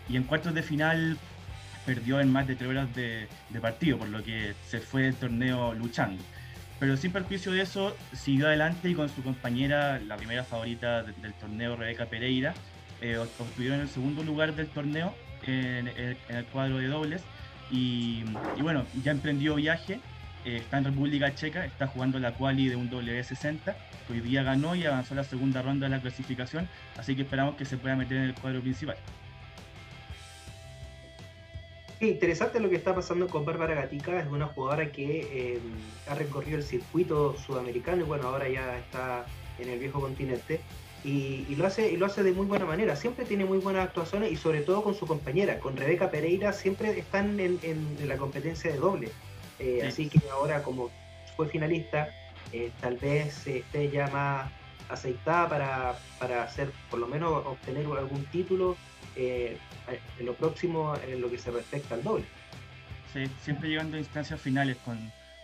[0.09, 1.17] Y en cuartos de final
[1.85, 5.15] perdió en más de tres horas de, de partido, por lo que se fue el
[5.15, 6.23] torneo luchando.
[6.79, 11.33] Pero sin perjuicio de eso, siguió adelante y con su compañera, la primera favorita del
[11.33, 12.53] torneo, Rebeca Pereira,
[13.01, 17.23] eh, obtuvieron el segundo lugar del torneo en, el cuadro de dobles.
[17.71, 18.23] Y,
[18.61, 19.99] bueno, ya emprendió viaje
[20.45, 23.75] eh, está en República Checa, está jugando la quali de un W60,
[24.11, 27.55] hoy día ganó y avanzó a la segunda ronda de la clasificación, así que esperamos
[27.55, 28.95] que se pueda meter en el cuadro principal.
[31.99, 35.59] Sí, interesante lo que está pasando con Bárbara Gatica, es una jugadora que eh,
[36.07, 39.25] ha recorrido el circuito sudamericano y bueno, ahora ya está
[39.59, 40.59] en el viejo continente.
[41.05, 42.95] Y, lo hace y lo hace de muy buena manera.
[42.95, 46.97] Siempre tiene muy buenas actuaciones y sobre todo con su compañera, con Rebeca Pereira, siempre
[46.97, 47.59] están en,
[48.07, 49.09] la competencia de doble.
[49.59, 50.89] Eh, así que ahora como
[51.37, 52.09] fue finalista,
[52.51, 54.51] eh, tal vez esté ya más
[54.89, 58.75] aceitada para, para hacer, por lo menos obtener algún título
[59.15, 59.57] eh,
[60.19, 62.25] en lo próximo en lo que se respecta al doble.
[63.13, 64.99] Sí, siempre llegando a instancias finales con,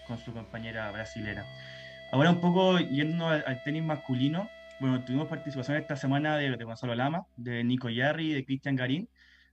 [0.08, 1.46] con su compañera brasilera.
[2.12, 6.96] Ahora un poco yendo al, tenis masculino, bueno, tuvimos participación esta semana de, de Gonzalo
[6.96, 9.08] Lama, de Nico Yarri de Cristian Garín.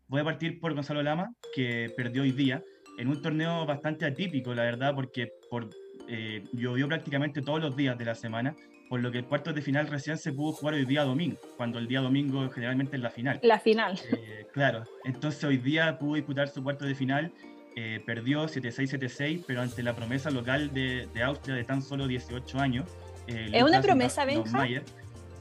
[0.09, 2.63] Voy a partir por Gonzalo Lama, que perdió hoy día
[2.99, 5.71] en un torneo bastante atípico, la verdad, porque por,
[6.09, 8.57] eh, llovió prácticamente todos los días de la semana,
[8.89, 11.79] por lo que el cuarto de final recién se pudo jugar hoy día domingo, cuando
[11.79, 13.39] el día domingo generalmente es la final.
[13.43, 13.99] La final.
[14.11, 17.33] Eh, claro, entonces hoy día pudo disputar su cuarto de final,
[17.77, 22.59] eh, perdió 7-6-7-6, pero ante la promesa local de, de, Austria de tan solo 18
[22.59, 22.87] años.
[23.27, 24.67] ¿Es una promesa, Benja?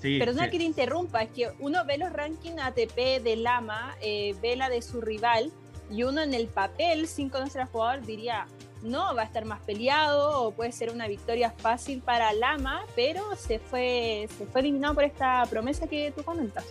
[0.01, 4.55] Sí, Perdona que te interrumpa, es que uno ve los rankings ATP de Lama, ve
[4.55, 5.51] la de su rival,
[5.89, 8.45] y uno en el papel, sin conocer al jugador, diría,
[8.87, 13.35] no, va a estar más peleado o puede ser una victoria fácil para Lama, pero
[13.35, 16.65] se fue, se fue eliminado por esta promesa que tú comentas.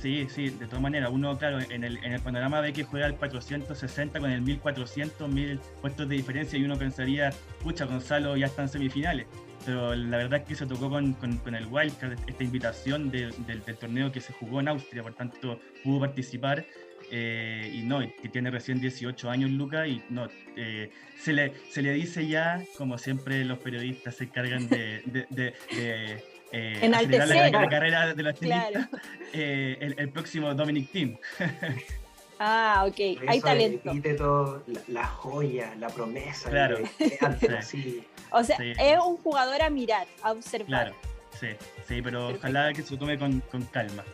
[0.00, 3.06] Sí, sí, de todas maneras, uno, claro, en el, en el panorama ve que juega
[3.06, 7.30] el 460 con el 1400, 1000 puestos de diferencia y uno pensaría,
[7.62, 9.26] pucha, Gonzalo ya está semifinales.
[9.66, 13.62] Pero la verdad es que se tocó con, con, el Wildcard, esta invitación del, del
[13.76, 16.64] torneo que se jugó en Austria, por tanto pudo participar
[17.10, 21.82] eh, y no, que tiene recién 18 años Luca y no, eh, se, le, se
[21.82, 25.54] le dice ya, como siempre los periodistas se encargan de, de,
[26.52, 28.88] eh, la, la, carrera de los tenistas,
[29.32, 31.16] el, próximo Dominic Team.
[32.38, 33.92] ah, ok, hay talento.
[33.92, 36.50] Y todo, la, joya, la promesa.
[36.50, 36.78] Claro.
[38.32, 40.68] O sea, es un jugador a mirar, a observar.
[40.68, 40.94] Claro,
[41.40, 41.48] sí,
[41.88, 44.04] sí, pero ojalá que se tome con, con calma.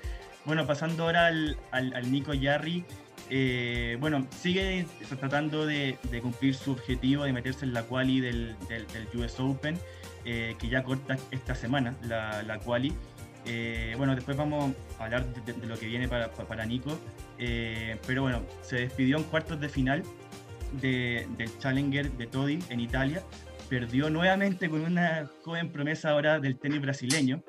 [0.47, 2.85] Bueno, pasando ahora al, al, Nico Yarri,
[3.31, 4.87] eh, bueno, sigue
[5.19, 8.87] tratando de, cumplir su objetivo de meterse en la quali del, del,
[9.17, 9.77] US Open,
[10.25, 12.93] eh, que ya corta esta semana la, la quali.
[13.45, 16.97] Eh, bueno, después vamos a hablar de, lo que viene para, para Nico,
[18.07, 20.05] pero bueno, se despidió en cuartos de final
[20.81, 23.21] del Challenger de Todi en Italia,
[23.69, 27.43] perdió nuevamente con una joven promesa ahora del tenis brasileño,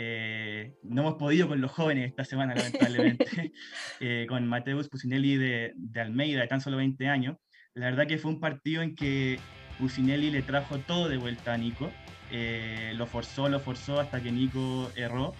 [0.00, 3.26] eh, no hemos podido con los jóvenes esta semana, lamentablemente,
[4.00, 7.36] eh, con Mateus Pusinelli de, Almeida, de tan solo 20 años.
[7.74, 9.40] La verdad que fue un partido en que
[9.80, 11.90] Pusinelli le trajo todo de vuelta a Nico.
[12.30, 15.34] Eh, lo forzó, lo forzó hasta que Nico erró.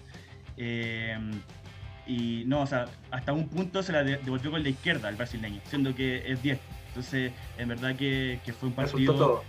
[0.56, 5.60] y no, o sea, hasta un punto se la devolvió con la izquierda al brasileño,
[5.66, 6.58] siendo que es 10.
[6.88, 9.44] Entonces, en verdad que, que fue un partido.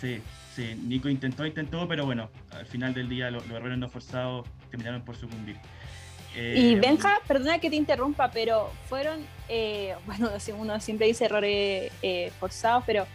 [0.00, 0.20] Sí,
[0.54, 5.02] Sí, Nico intentó, intentó, pero bueno, al final del día los, errores no forzados terminaron
[5.02, 5.56] por sucumbir.
[6.34, 11.90] y eh, Benja, perdona que te interrumpa, pero fueron, eh, bueno, uno siempre dice errores
[12.02, 13.06] eh, forzados, pero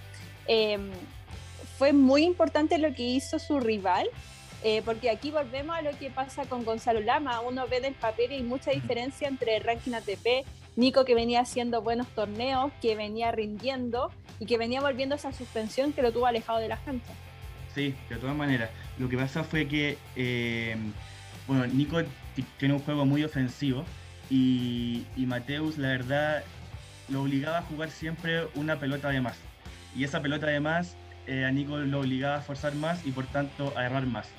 [0.47, 0.89] em,
[1.77, 4.09] fue muy importante lo que hizo su rival,
[4.83, 8.35] porque aquí volvemos a lo que pasa con Gonzalo Lama, uno ve del papel y
[8.35, 13.31] hay mucha diferencia entre el ranking ATP, Nico que venía haciendo buenos torneos, que venía
[13.31, 14.11] rindiendo
[14.41, 17.07] y que venía volviendo esa suspensión que lo tuvo alejado de la gente.
[17.73, 18.69] Sí, de todas maneras.
[18.97, 20.75] Lo que pasa fue que, eh,
[21.47, 22.01] bueno, Nico
[22.57, 23.85] tiene un juego muy ofensivo
[24.29, 26.43] y, Mateus, la verdad,
[27.09, 29.37] lo obligaba a jugar siempre una pelota de más.
[29.95, 30.95] Y esa pelota de más
[31.27, 34.29] eh, a Nico lo obligaba a forzar más y por tanto a errar más.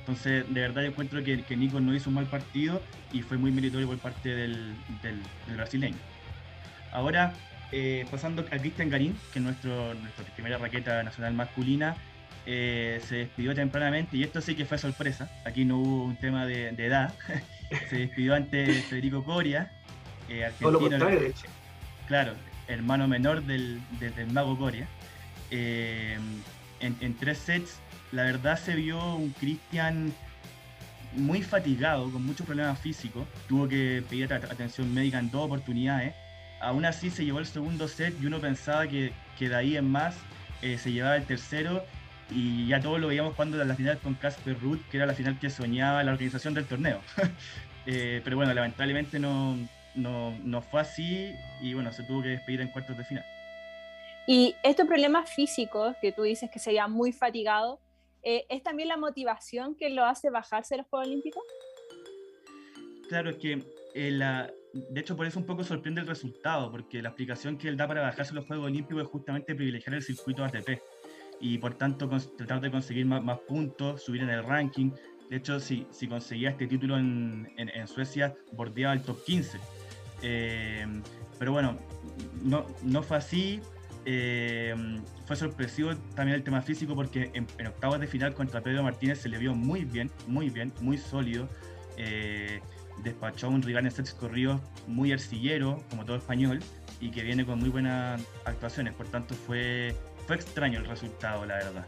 [0.00, 2.80] Entonces, de verdad yo encuentro que, Nico no hizo un mal partido
[3.12, 4.74] y fue muy meritorio por parte del,
[5.54, 5.96] brasileño.
[6.92, 7.32] Ahora,
[7.72, 11.96] eh, pasando a Cristian Garín, que es nuestro, nuestra primera raqueta nacional masculina,
[12.48, 15.28] eh, se despidió tempranamente y esto sí que fue sorpresa.
[15.44, 17.12] Aquí no hubo un tema de, edad.
[17.90, 19.72] se despidió ante Federico Coria,
[20.28, 21.08] eh, argentino.
[22.06, 22.34] Claro,
[22.68, 23.80] hermano menor del,
[24.30, 24.86] mago Coria.
[25.50, 26.16] Eh,
[26.78, 27.80] en, tres sets,
[28.12, 30.12] la verdad se vio un Cristian
[31.14, 33.26] muy fatigado, con muchos problemas físicos.
[33.48, 36.14] Tuvo que pedir atención médica en dos oportunidades.
[36.60, 39.90] Aún así se llevó el segundo set y uno pensaba que, que de ahí en
[39.90, 40.14] más
[40.60, 41.84] se llevaba el tercero
[42.30, 45.38] y ya todos lo veíamos cuando la final con Casper Ruth, que era la final
[45.38, 47.00] que soñaba la organización del torneo.
[47.88, 49.56] Eh, pero bueno, lamentablemente no,
[49.94, 53.24] no, no, fue así y bueno, se tuvo que despedir en cuartos de final.
[54.26, 57.78] Y estos problemas físicos, que tú dices que sería muy fatigado,
[58.24, 61.44] eh, ¿es también la motivación que lo hace bajarse los Juegos Olímpicos?
[63.08, 63.62] Claro, es que
[63.94, 67.68] eh, la, de hecho por eso un poco sorprende el resultado, porque la explicación que
[67.68, 70.80] él da para bajarse los Juegos Olímpicos es justamente privilegiar el circuito ATP
[71.40, 74.90] y por tanto tratar de conseguir más, puntos, subir en el ranking.
[75.30, 79.58] De hecho, si, si conseguía este título en, en, Suecia, bordeaba el top 15.
[80.22, 80.86] Eh,
[81.38, 81.78] pero bueno,
[82.42, 83.60] no, no fue así.
[84.08, 84.72] Eh,
[85.26, 89.28] fue sorpresivo también el tema físico porque en, octavos de final contra Pedro Martínez se
[89.28, 91.48] le vio muy bien, muy bien, muy sólido.
[91.96, 92.60] Eh,
[93.02, 96.60] despachó un rival en sets corridos muy arcillero, como todo español,
[97.00, 98.94] y que viene con muy buenas actuaciones.
[98.94, 99.94] Por tanto, fue,
[100.26, 101.86] fue extraño el resultado, la verdad.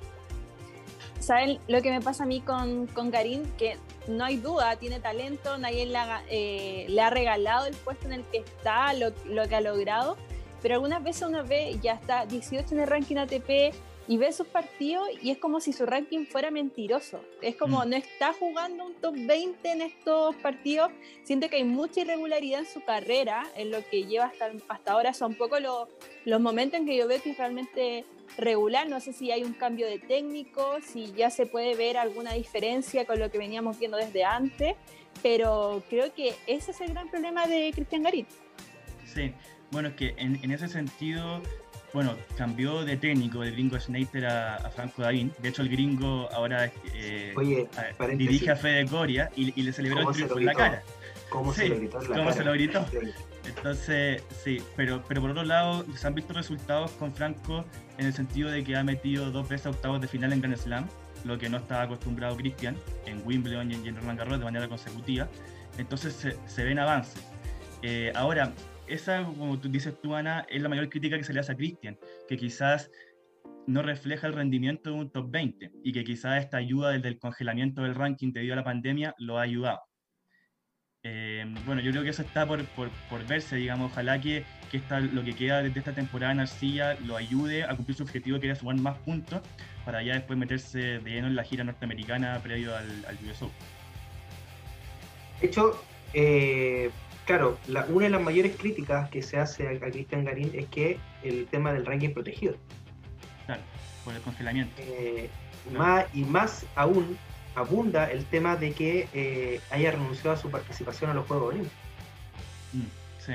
[1.21, 3.43] ¿Saben lo que me pasa a mí con, con Karim?
[3.57, 3.77] Que
[4.07, 8.15] no hay duda, tiene talento, nadie le ha, eh, le ha regalado el puesto en
[8.15, 10.17] el que está, lo, lo, que ha logrado,
[10.63, 13.75] pero algunas veces uno ve, ya está 18 en el ranking ATP,
[14.09, 17.23] y ve sus partidos y es como si su ranking fuera mentiroso.
[17.43, 17.91] Es como mm.
[17.91, 20.91] no está jugando un top 20 en estos partidos.
[21.25, 25.13] Siente que hay mucha irregularidad en su carrera, en lo que lleva hasta, hasta ahora.
[25.13, 28.07] Son poco los momentos en que yo veo que es realmente
[28.39, 28.89] regular.
[28.89, 33.05] No sé si hay un cambio de técnico, si ya se puede ver alguna diferencia
[33.05, 34.75] con lo que veníamos viendo desde antes,
[35.23, 38.29] pero creo que ese es el gran problema de Cristian Garit.
[39.05, 39.35] Sí,
[39.71, 41.43] bueno, es que en, en ese sentido
[41.93, 45.33] bueno, cambió de técnico el gringo Schneider a, Franco Davín.
[45.39, 47.35] De hecho, el gringo ahora eh,
[48.17, 50.83] dirige a Fede Coria y, le celebró el triunfo en la cara.
[51.31, 51.99] ¿Cómo se lo gritó?
[52.07, 52.87] ¿Cómo se lo gritó?
[53.45, 57.65] Entonces, sí, pero, pero por otro lado, se han visto resultados con Franco
[57.97, 60.87] en el sentido de que ha metido dos veces octavos de final en Grand Slam,
[61.25, 62.77] lo que no estaba acostumbrado Cristian
[63.07, 65.29] en Wimbledon y en Roland Garros de manera consecutiva.
[65.79, 67.23] Entonces se, se ven avances.
[67.83, 68.53] Eh, ahora,
[68.89, 71.57] esa, como tú dices tú, Ana, es la mayor crítica que se le hace a
[71.57, 72.91] Cristian, que quizás
[73.67, 77.19] no refleja el rendimiento de un top 20 y que quizás esta ayuda desde el
[77.19, 79.81] congelamiento del ranking debido a la pandemia lo ha ayudado.
[81.05, 85.01] Eh, bueno, yo creo que eso está por, por, verse, digamos, ojalá que, que esta,
[85.01, 88.47] lo que queda de esta temporada en Arcilla lo ayude a cumplir su objetivo que
[88.47, 89.43] era sumar más puntos
[89.85, 93.41] para ya después meterse de lleno en la gira norteamericana previo al, al US
[95.41, 95.81] De hecho,
[96.15, 96.91] eh,
[97.29, 97.59] claro,
[97.91, 101.75] una de las mayores críticas que se hace a, Cristian Garín es que el tema
[101.75, 102.57] del ranking protegido.
[103.45, 103.61] Claro,
[104.03, 104.75] por el congelamiento.
[104.79, 105.29] Eh,
[105.71, 107.19] más, y más aún
[107.55, 111.79] abunda el tema de que eh, haya renunciado a su participación a los Juegos Olímpicos.
[112.73, 112.81] Mm,
[113.19, 113.33] sí,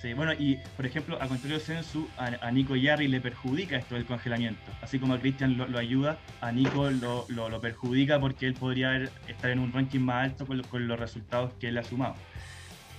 [0.00, 0.14] sí.
[0.14, 4.06] Bueno, y por ejemplo, a contrario de Sensu, a, Nico Yarri le perjudica esto del
[4.06, 4.70] congelamiento.
[4.82, 9.58] Así como a Cristian lo, ayuda, a Nico lo, perjudica porque él podría estar en
[9.58, 12.14] un ranking más alto con, con los resultados que él ha sumado.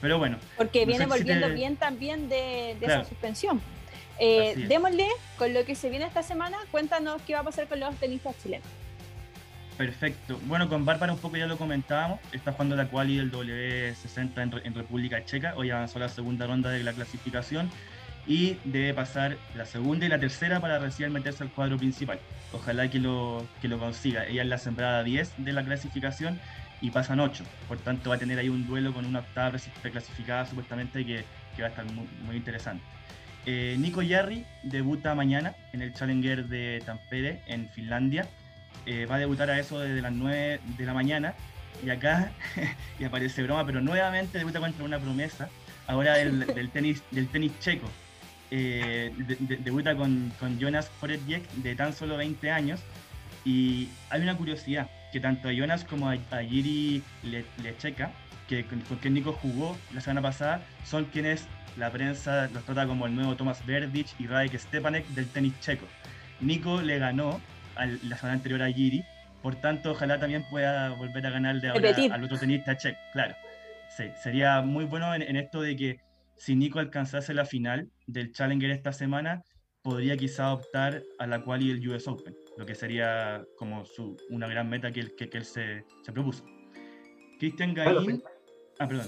[0.01, 0.37] Pero bueno.
[0.57, 3.61] Porque viene volviendo bien también de, esa suspensión.
[4.19, 6.57] Eh, démosle con lo que se viene esta semana.
[6.71, 8.67] Cuéntanos qué va a pasar con los tenistas chilenos.
[9.77, 10.39] Perfecto.
[10.45, 12.19] Bueno, con Bárbara un poco ya lo comentábamos.
[12.31, 15.53] Está jugando la quali del W60 en, República Checa.
[15.55, 17.69] Hoy avanzó la segunda ronda de la clasificación
[18.25, 22.19] y debe pasar la segunda y la tercera para recién meterse al cuadro principal.
[22.53, 24.25] Ojalá que lo, que lo consiga.
[24.25, 26.39] Ella es la sembrada 10 de la clasificación
[26.81, 27.43] y pasan 8.
[27.67, 31.23] Por tanto, va a tener ahí un duelo con una octava reclasificada supuestamente que,
[31.55, 32.83] que va a estar muy, muy interesante.
[33.45, 38.27] Eh, Nico Yarri debuta mañana en el Challenger de Tampere, en Finlandia.
[38.85, 41.33] Eh, va a debutar a eso desde las 9 de la mañana.
[41.85, 42.31] Y acá,
[42.99, 45.47] y aparece broma, pero nuevamente debuta contra una promesa,
[45.87, 47.89] ahora del, del tenis, del tenis checo.
[48.51, 49.13] Eh,
[49.59, 52.81] debuta con, con Jonas Foretjek de tan solo 20 años.
[53.45, 57.01] Y hay una curiosidad, que tanto a Jonas como a, a Giri
[57.63, 58.11] Lecheka,
[58.47, 61.47] que con, quien Nico jugó la semana pasada, son quienes
[61.77, 65.85] la prensa los trata como el nuevo Thomas Verdic y Radek Stepanek del tenis checo.
[66.39, 67.39] Nico le ganó
[67.75, 69.03] la semana anterior a Giri,
[69.41, 73.35] por tanto ojalá también pueda volver a ganarle ahora al otro tenista checo, claro.
[73.95, 75.99] Sí, sería muy bueno en, esto de que
[76.37, 79.43] si Nico alcanzase la final del Challenger esta semana,
[79.81, 84.47] podría quizá optar a la quali del US Open lo que sería como su, una
[84.47, 86.43] gran meta que él, que, él se, se, propuso.
[87.39, 88.23] Cristian Garín...
[88.79, 89.07] ah, perdón.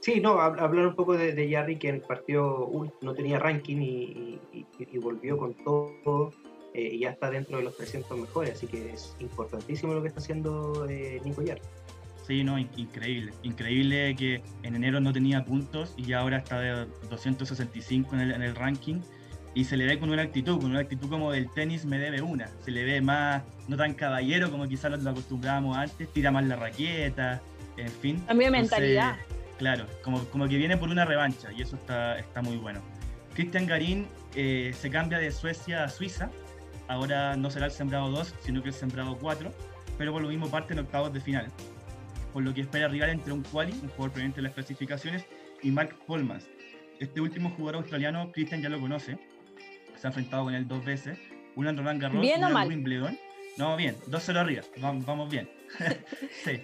[0.00, 2.70] Sí, no, hablar un poco de, de Jarry, que en el partido
[3.00, 6.32] no tenía ranking y, y, volvió con todo
[6.74, 10.08] eh, y ya está dentro de los 300 mejores, así que es importantísimo lo que
[10.08, 11.62] está haciendo eh, Nico Jarry.
[12.26, 13.32] Sí, no, increíble.
[13.42, 18.30] Increíble que en enero no tenía puntos y ya ahora está de 265 en el,
[18.32, 19.00] en el ranking
[19.56, 22.20] y se le ve con una actitud, con una actitud como del tenis me debe
[22.20, 22.46] una.
[22.62, 26.56] Se le ve más, no tan caballero como quizás lo acostumbrábamos antes, tira más la
[26.56, 27.40] raqueta,
[27.78, 28.20] en fin.
[28.26, 29.16] Cambio de mentalidad.
[29.56, 32.82] Claro, como, como que viene por una revancha y eso está, está muy bueno.
[33.32, 36.28] Cristian Garín eh, se cambia de Suecia a Suiza.
[36.86, 39.50] Ahora no será el sembrado 2, sino que el sembrado 4,
[39.96, 41.46] pero por lo mismo parte en octavos de final.
[42.34, 45.24] Por lo que espera rival entre un quali, un jugador presente en las clasificaciones,
[45.62, 46.46] y Mark Polmans.
[47.00, 49.18] Este último jugador australiano, Cristian ya lo conoce,
[50.06, 51.18] se ha enfrentado con él dos veces,
[51.56, 53.18] una en Roland Garros y una en Wimbledon.
[53.56, 55.48] No, bien, 2-0 arriba, vamos, bien.
[56.44, 56.60] sí,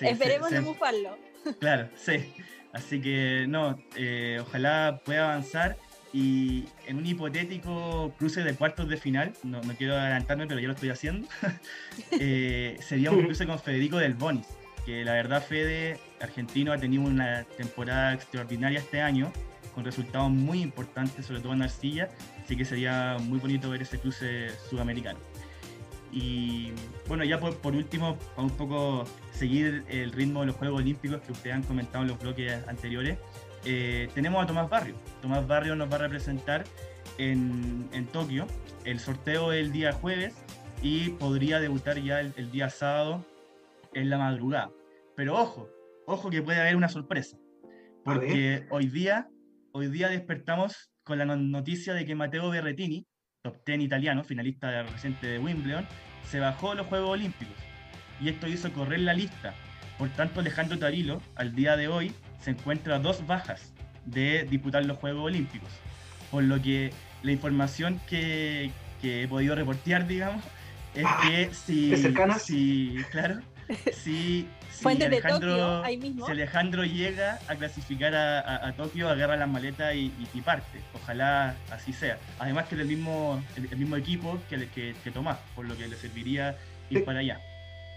[0.00, 1.18] esperemos no bufarlo.
[1.60, 2.32] claro, sí.
[2.72, 5.76] Así que no, eh, ojalá pueda avanzar
[6.12, 10.68] y en un hipotético cruce de cuartos de final, no, no quiero adelantarme, pero ya
[10.68, 11.28] lo estoy haciendo,
[12.12, 14.46] eh, sería un cruce con Federico del Bonis,
[14.84, 19.32] que la verdad Fede, argentino, ha tenido una temporada extraordinaria este año,
[19.76, 22.08] con resultados muy importantes, sobre todo en arcilla,
[22.42, 25.18] así que sería muy bonito ver ese cruce sudamericano.
[26.10, 26.72] Y
[27.08, 31.20] bueno, ya por, por, último, para un poco seguir el ritmo de los Juegos Olímpicos
[31.20, 33.18] que ustedes han comentado en los bloques anteriores,
[33.66, 34.94] eh, tenemos a Tomás Barrio.
[35.20, 36.64] Tomás Barrio nos va a representar
[37.18, 38.46] en, en Tokio.
[38.86, 40.34] El sorteo es el día jueves
[40.80, 43.26] y podría debutar ya el, el, día sábado
[43.92, 44.70] en la madrugada.
[45.16, 45.68] Pero ojo,
[46.06, 47.36] ojo que puede haber una sorpresa.
[48.04, 49.28] Porque hoy día,
[49.76, 53.06] hoy día despertamos con la noticia de que Matteo Berretini,
[53.42, 55.86] top 10 italiano, finalista reciente de Wimbledon,
[56.26, 57.54] se bajó de los Juegos Olímpicos.
[58.18, 59.54] Y esto hizo correr la lista.
[59.98, 63.74] Por tanto, Alejandro Tarilo, al día de hoy, se encuentra dos bajas
[64.06, 65.68] de disputar los Juegos Olímpicos.
[66.30, 66.90] Por lo que
[67.22, 68.70] la información que,
[69.02, 70.42] que he podido reportear, digamos,
[70.94, 72.12] es ah, que si, si
[73.10, 73.40] claro,
[73.92, 80.12] si, si, Alejandro, si, Alejandro, llega a clasificar a, a, Tokio, agarra las maletas y,
[80.34, 80.80] y, parte.
[80.94, 82.18] Ojalá así sea.
[82.38, 85.88] Además que es el mismo, el, mismo equipo que, que, que Tomás, por lo que
[85.88, 86.56] le serviría
[86.90, 87.40] ir para allá.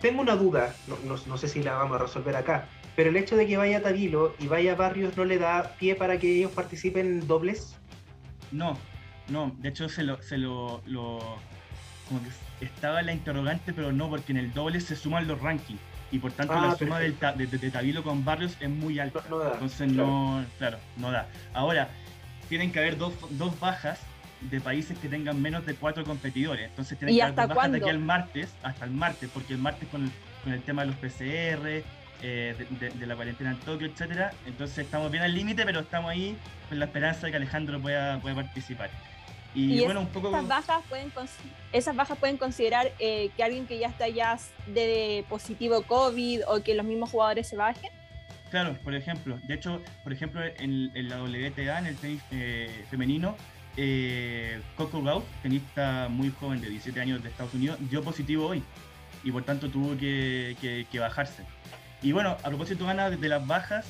[0.01, 2.65] Tengo una duda, no, no, no, sé si la vamos a resolver acá,
[2.95, 6.17] pero el hecho de que vaya Tavilo y vaya Barrios no le da pie para
[6.17, 7.75] que ellos participen en dobles.
[8.51, 8.77] No,
[9.27, 11.19] no, de hecho se lo, se lo, lo
[12.07, 15.81] como que estaba la interrogante, pero no, porque en el doble se suman los rankings
[16.11, 19.23] y por tanto la ah, suma del, de, de, Tavilo con Barrios es muy alta.
[19.29, 21.27] No, da, Entonces no, claro, no da.
[21.53, 21.89] Ahora,
[22.47, 23.99] tienen que haber dos, dos bajas
[24.41, 26.69] de países que tengan menos de cuatro competidores.
[26.69, 29.59] Entonces tienen que haber dos bajas de aquí al martes, hasta el martes, porque el
[29.59, 30.11] martes con el,
[30.43, 31.83] con el tema de los PCR,
[32.21, 34.31] eh, de, la cuarentena en Tokio, etcétera.
[34.45, 36.35] Entonces estamos bien al límite, pero estamos ahí
[36.67, 38.89] con la esperanza de que Alejandro pueda, pueda participar.
[39.55, 40.29] Y, bueno, un poco...
[40.29, 41.11] Esas bajas pueden,
[41.73, 44.37] esas bajas pueden considerar eh, que alguien que ya está ya
[44.67, 47.91] de positivo COVID o que los mismos jugadores se bajen.
[48.49, 49.39] Claro, por ejemplo.
[49.47, 53.35] De hecho, por ejemplo, en, la WTA, en el tenis eh, femenino,
[53.77, 58.63] eh, Coco Gauff, tenista muy joven de 17 años de Estados Unidos, dio positivo hoy
[59.23, 61.43] y por tanto tuvo que, que, bajarse.
[62.01, 63.85] Y bueno, a propósito, Ana, de las bajas,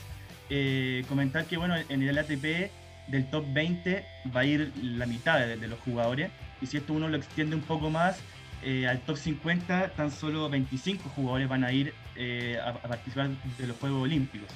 [0.50, 2.72] eh, comentar que bueno, en el ATP
[3.10, 4.06] del top 20
[4.36, 6.32] va a ir la mitad de, los jugadores.
[6.62, 8.22] Y si esto uno lo extiende un poco más,
[8.64, 13.68] eh, al top 50 tan solo 25 jugadores van a ir eh, a, participar de
[13.68, 14.50] los Juegos Olímpicos.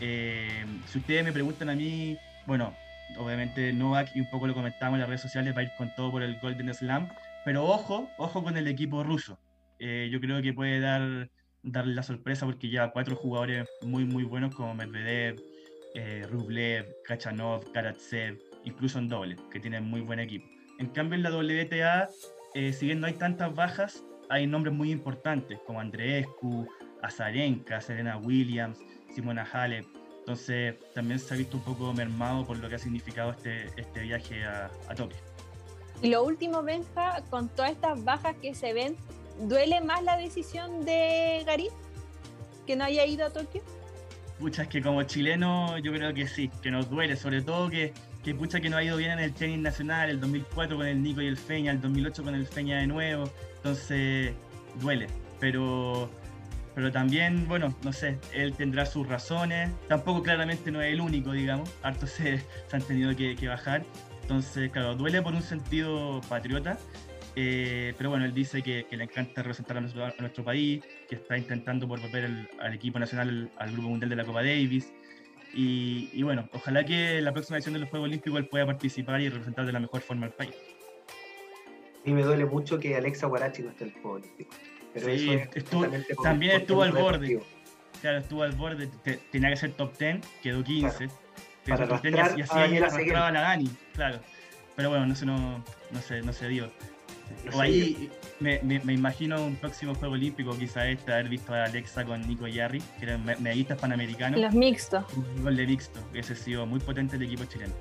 [0.00, 2.16] Eh, si ustedes me preguntan a mí,
[2.46, 2.74] bueno,
[3.18, 5.94] obviamente Novak y un poco lo comentamos en las redes sociales va a ir con
[5.94, 7.08] todo por el Golden Slam,
[7.44, 9.38] pero ojo, ojo con el equipo ruso.
[9.78, 11.28] yo creo que puede dar
[11.62, 15.36] darle la sorpresa porque lleva cuatro jugadores muy muy buenos como Medvedev,
[15.94, 20.46] eh, Rublev, Kachanov, Karatsev, incluso en doble, que tienen muy buen equipo.
[20.78, 22.08] En cambio, en la WTA,
[22.54, 26.66] eh, si bien no hay tantas bajas, hay nombres muy importantes como Andreescu,
[27.02, 28.78] Azarenka, Serena Williams,
[29.14, 29.84] Simona Halep.
[30.20, 34.00] Entonces, también se ha visto un poco mermado por lo que ha significado este, este
[34.00, 35.18] viaje a, Tokio.
[36.00, 38.96] Y lo último, Benja, con todas estas bajas que se ven,
[39.40, 41.70] ¿duele más la decisión de Garín
[42.66, 43.62] que no haya ido a Tokio?
[44.42, 47.92] Pucha, es que como chileno yo creo que sí, que nos duele, sobre todo que,
[48.24, 51.00] que pucha que no ha ido bien en el tenis nacional, el 2004 con el
[51.00, 54.34] Nico y el Feña, el 2008 con el Feña de nuevo, entonces
[54.80, 55.06] duele,
[55.38, 56.10] pero,
[56.74, 61.30] pero también, bueno, no sé, él tendrá sus razones, tampoco claramente no es el único,
[61.30, 62.42] digamos, hartos se,
[62.72, 63.84] han tenido que, bajar,
[64.22, 66.78] entonces, claro, duele por un sentido patriota,
[67.36, 70.82] eh, pero bueno, él dice que, le encanta representar a nuestro, país,
[71.12, 74.90] que está intentando por volver al equipo nacional al Grupo Mundial de la Copa Davis.
[75.52, 79.28] Y, bueno, ojalá que la próxima edición de los Juegos Olímpicos él pueda participar y
[79.28, 80.54] representar de la mejor forma al país.
[82.06, 84.54] Y me duele mucho que Alexa Guarachi no esté en el Juego Olímpico.
[84.96, 85.38] sí,
[86.22, 87.42] también estuvo al borde.
[88.00, 88.88] Claro, estuvo al borde,
[89.30, 91.08] tenía que ser top 10, quedó 15.
[91.66, 94.18] Pero top 10 y, así arrastraba a la Dani, claro.
[94.74, 96.70] Pero bueno, no se, no, no se, no se dio
[97.52, 98.10] o ahí
[98.42, 102.46] me, me, imagino un próximo Juego Olímpico, quizá este, haber visto a Alexa con Nico
[102.46, 104.40] Yarri, que eran medallistas panamericanos.
[104.40, 105.04] Los mixtos.
[105.16, 107.72] Un gol de mixto, hubiese sido muy potente el equipo chileno.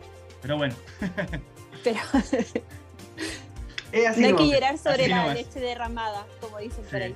[0.41, 0.75] Pero bueno.
[1.83, 1.99] Pero
[4.17, 7.15] no hay que llorar sobre la leche derramada, como dicen por ahí.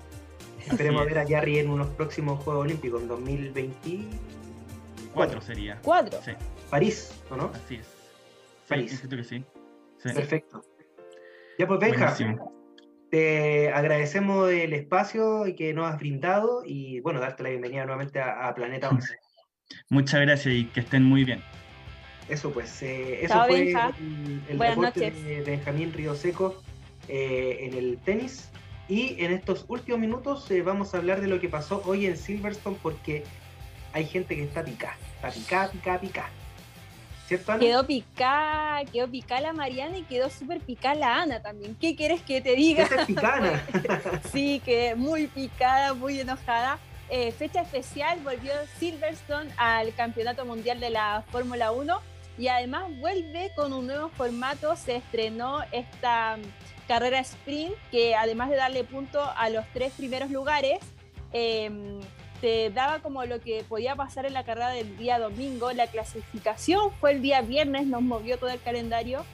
[0.65, 5.80] Esperemos ver a Jarry en unos próximos Juegos Olímpicos, en 2024 sería.
[5.84, 6.19] ¿Cuatro?
[6.23, 6.31] Sí.
[6.69, 7.51] París, ¿o no?
[7.53, 7.85] Así es.
[8.67, 9.03] París.
[9.07, 9.45] que sí.
[10.01, 10.63] Perfecto.
[11.57, 12.13] Ya pues, Benja,
[13.16, 18.20] te agradecemos el espacio y que nos has brindado y bueno, darte la bienvenida nuevamente
[18.20, 19.16] a, Planeta 11.
[19.90, 21.42] Muchas gracias y que estén muy bien.
[22.28, 23.74] Eso pues, eh, eso fue
[24.50, 26.62] el, deporte de Benjamín Río Seco
[27.08, 28.50] eh, en el tenis.
[28.90, 32.18] Y en estos últimos minutos eh, vamos a hablar de lo que pasó hoy en
[32.18, 33.24] Silverstone porque
[33.94, 36.30] hay gente que está picada, está picada, picada, picada.
[37.27, 37.60] ¿Cierto, Ana?
[37.60, 41.76] Quedó picada, quedó picada la Mariana y quedó súper picada la Ana también.
[41.80, 42.88] ¿Qué quieres que te diga?
[44.31, 46.80] Sí, que muy picada, muy enojada.
[47.38, 53.73] fecha especial, volvió Silverstone al Campeonato Mundial de la Fórmula 1 y además vuelve con
[53.73, 59.49] un nuevo formato, se estrenó esta mm, carrera sprint que además de darle punto a
[59.49, 60.80] los tres primeros lugares,
[61.31, 61.99] em,
[62.41, 65.72] te daba como lo que podía pasar en la carrera del día domingo.
[65.72, 69.26] La clasificación fue el día viernes, nos movió todo el calendario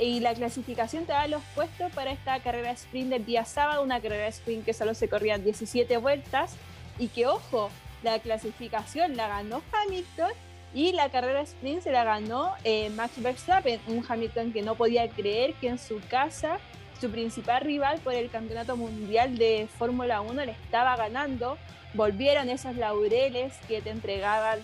[0.00, 4.00] y la clasificación te da los puestos para esta carrera sprint del día sábado, una
[4.00, 6.56] carrera sprint que solo se corrían 17 vueltas
[6.98, 7.70] y que ojo,
[8.02, 10.30] la clasificación la ganó Hamilton
[10.74, 15.08] y la carrera sprint se la ganó eh, Max Verstappen, un Hamilton que no podía
[15.08, 16.58] creer que en su casa
[17.00, 21.56] su principal rival por el campeonato mundial de Fórmula 1 le estaba ganando.
[21.94, 24.60] Volvieron esos laureles que te entregaban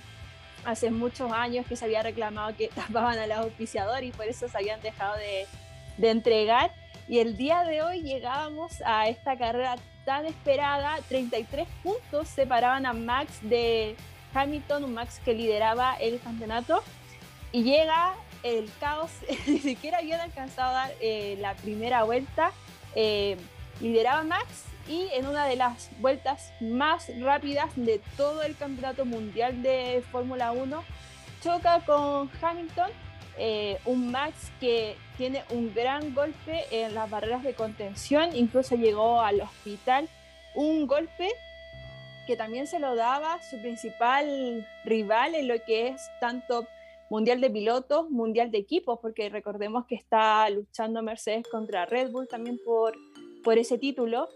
[0.65, 4.57] hace muchos años que se había reclamado que tapaban al auspiciador y por eso se
[4.57, 5.47] habían dejado de,
[5.97, 6.73] de entregar.
[7.07, 12.93] Y el día de hoy llegábamos a esta carrera tan esperada, 33 puntos separaban a
[12.93, 13.97] Max de,
[14.35, 16.83] Hamilton, un Max que lideraba el campeonato,
[17.53, 19.11] y llega el caos,
[19.47, 22.53] ni siquiera habían alcanzado a dar eh, la primera vuelta,
[22.95, 23.37] eh,
[23.81, 29.63] lideraba Max y en una de las vueltas más rápidas de todo el campeonato mundial
[29.63, 30.85] de Fórmula 1,
[31.43, 32.91] choca con Hamilton,
[33.39, 39.21] eh, un Max que tiene un gran golpe en las barreras de contención, incluso llegó
[39.21, 40.09] al hospital,
[40.55, 41.29] un golpe
[42.27, 46.67] que también se lo daba su principal rival en lo que es tanto
[47.11, 52.29] Mundial de Pilotos, Mundial de Equipos, porque recordemos que está luchando Mercedes contra Red Bull
[52.29, 52.97] también por,
[53.43, 54.29] por ese título.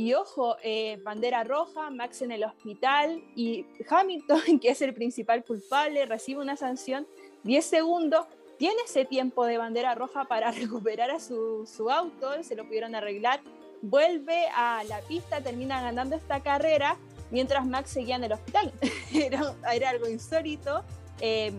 [0.00, 5.44] Y ojo, eh, bandera roja, Max en el hospital y Hamilton, que es el principal
[5.44, 7.06] culpable, recibe una sanción
[7.44, 8.24] 10 segundos.
[8.56, 12.94] Tiene ese tiempo de bandera roja para recuperar a su, su auto, se lo pudieron
[12.94, 13.42] arreglar.
[13.82, 16.96] Vuelve a la pista, termina ganando esta carrera
[17.30, 18.72] mientras Max seguía en el hospital.
[19.12, 20.82] era, algo insólito.
[21.20, 21.54] Em,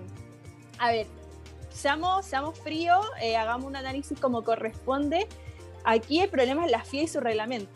[0.79, 1.05] a ver,
[1.69, 2.25] seamos,
[2.63, 5.27] fríos, eh, hagamos un análisis como corresponde.
[5.83, 7.71] Aquí el problema es la FIA y su reglamento,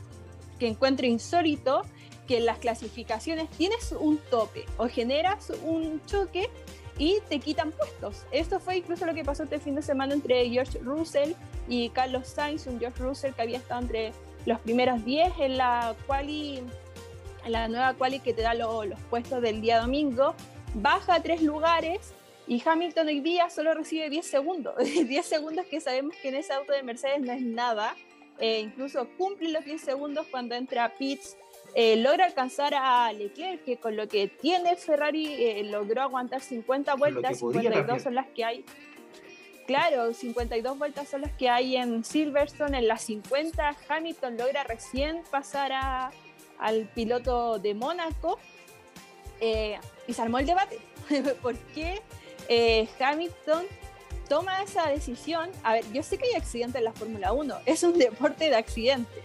[0.60, 1.84] que encuentro insólito
[2.28, 6.50] que en las clasificaciones tienes un tope o generas un choque
[6.98, 8.26] y te quitan puestos.
[8.32, 11.34] Esto fue incluso lo que pasó este fin de semana entre George Russell
[11.68, 14.14] y Carlos Sainz, un George Russell que había estado entre
[14.46, 16.64] los primeros 10 en la quali
[17.48, 20.34] la nueva quali que te da los puestos del día domingo,
[20.74, 22.14] baja tres lugares
[22.48, 24.76] y Hamilton hoy día solo recibe 10 segundos.
[24.78, 27.96] 10 segundos que sabemos que en ese auto de Mercedes no es nada.
[28.40, 31.38] Eh, incluso cumple los 10 segundos cuando entra a pits.
[31.74, 36.96] Eh, logra alcanzar a Leclerc, que con lo que tiene Ferrari eh, logró aguantar 50
[36.96, 38.66] vueltas, 52 son las que hay.
[39.68, 42.78] Claro, 52 vueltas son las que hay en Silverstone.
[42.78, 46.12] En las 50 Hamilton logra recién pasar a,
[46.60, 48.38] al piloto de Mónaco
[49.42, 50.80] eh, y se armó el debate.
[51.42, 52.02] ¿Por qué
[53.00, 53.66] Hamilton
[54.28, 55.50] toma esa decisión?
[55.64, 58.56] A ver, yo sé que hay accidentes en la Fórmula 1, es un deporte de
[58.56, 59.24] accidentes,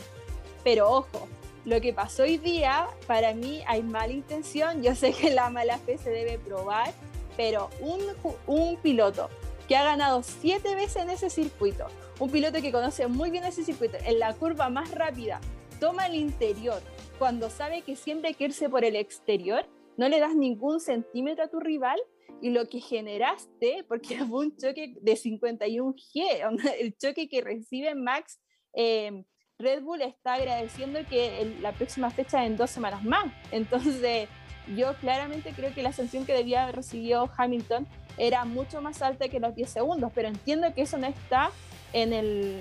[0.64, 1.28] pero ojo,
[1.64, 5.78] lo que pasó hoy día, para mí hay mala intención, yo sé que la mala
[5.78, 6.92] fe se debe probar,
[7.36, 9.28] pero un, piloto
[9.68, 11.86] que ha ganado siete veces en ese circuito,
[12.18, 15.40] un piloto que conoce muy bien ese circuito, en la curva más rápida,
[15.78, 16.82] toma el interior,
[17.18, 19.66] cuando sabe que siempre hay que irse por el exterior,
[19.96, 22.00] no le das ningún centímetro a tu rival
[22.40, 28.40] y lo que generaste, porque fue un choque de 51G, el choque que recibe Max,
[28.72, 29.24] em,
[29.58, 33.26] Red Bull está agradeciendo que la próxima fecha en dos semanas más.
[33.52, 34.28] Entonces,
[34.74, 37.86] yo claramente creo que la sanción que debía haber recibido Hamilton
[38.16, 41.50] era mucho más alta que los 10 segundos, pero entiendo que eso no está
[41.92, 42.58] en el,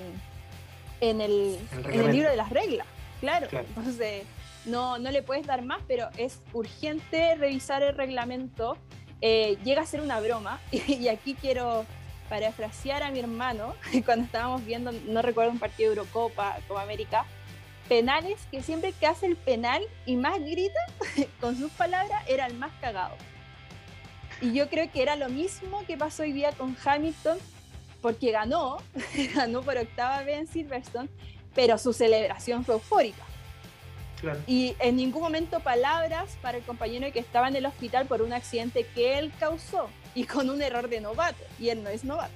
[0.99, 2.87] en el, en el libro de las reglas.
[3.21, 3.67] Claro, claro.
[3.67, 4.25] entonces
[4.65, 8.77] no, no le puedes dar más, pero es urgente revisar el reglamento.
[9.21, 11.85] Eh, llega a ser una broma y aquí quiero,
[12.29, 13.75] parafrasear a mi hermano,
[14.05, 17.25] cuando estábamos viendo, no recuerdo un partido de Eurocopa, Copa América,
[17.89, 20.79] penales que siempre que hace el penal y más grita
[21.41, 23.15] con sus palabras era el más cagado.
[24.41, 27.37] Y yo creo que era lo mismo que pasó hoy día con Hamilton,
[28.01, 28.77] porque ganó,
[29.35, 31.09] ganó por octava vez en Silverstone,
[31.53, 33.25] pero su celebración fue eufórica.
[34.47, 38.33] Y en ningún momento palabras para el compañero que estaba en el hospital por un
[38.33, 42.33] accidente que él causó y con un error de novato, y él no es novato.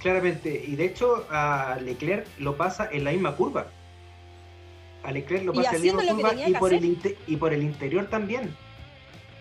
[0.00, 3.68] Claramente, y de hecho a Leclerc lo pasa en la misma curva.
[5.02, 8.06] A Leclerc lo pasa en la misma curva y por, el y por el interior
[8.06, 8.54] también.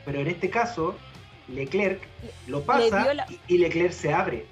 [0.06, 0.96] Pero en este caso,
[1.48, 2.02] Leclerc
[2.48, 4.46] lo pasa y Leclerc se abre.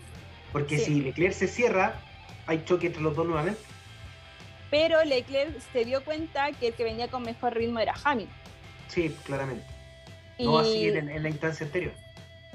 [0.51, 1.99] Porque si Leclerc se cierra,
[2.45, 3.59] hay choque entre los dos nuevamente.
[4.73, 8.35] Pero Leclerc se dio cuenta que el que venía con mejor ritmo era Hamilton.
[8.87, 9.63] Sí, claramente.
[10.39, 11.93] No así en, la instancia anterior.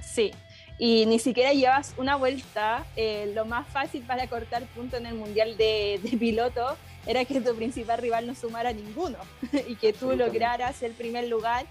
[0.03, 0.33] Sí,
[0.79, 2.85] y ni siquiera llevas una vuelta.
[2.97, 6.77] Eh, lo más fácil para cortar punto en el mundial de, de, piloto
[7.07, 9.19] era que tu principal rival no sumara ninguno
[9.69, 11.67] y que tú lograras el primer lugar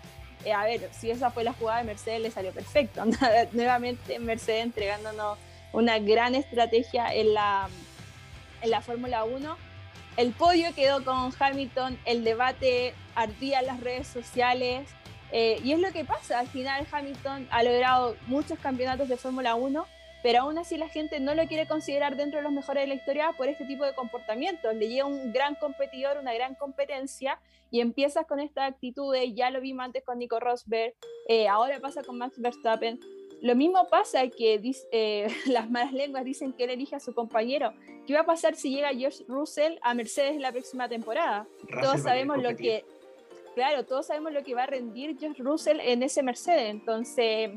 [0.45, 3.03] eh, a ver, si esa fue la jugada de Mercedes, le salió perfecto.
[3.51, 5.37] Nuevamente Mercedes entregándonos
[5.73, 7.67] una gran estrategia en la,
[8.61, 9.66] en la Fórmula 1.
[10.17, 14.89] El podio quedó con Hamilton, el debate ardía en las redes sociales.
[15.31, 19.53] Eh, y es lo que pasa, al final Hamilton ha logrado muchos campeonatos de Fórmula
[19.53, 19.85] 1,
[20.23, 22.95] pero aún así la gente no lo quiere considerar dentro de los mejores de la
[22.95, 24.73] historia por este tipo de comportamientos.
[24.73, 27.39] Le llega un gran competidor, una gran competencia,
[27.69, 30.95] y empiezas con esta actitud ya lo vimos antes con Nico Rosberg,
[31.27, 32.99] eh, ahora pasa con Max Verstappen.
[33.41, 34.59] Lo mismo pasa que
[34.91, 37.73] eh, las malas lenguas dicen que él elige a su compañero.
[38.05, 41.45] ¿Qué va a pasar si llega George Russell a Mercedes en la próxima temporada?
[41.81, 42.85] todos sabemos lo que,
[43.53, 46.69] claro, todos sabemos lo que va a rendir George Russell en ese Mercedes.
[46.69, 47.51] Entonces,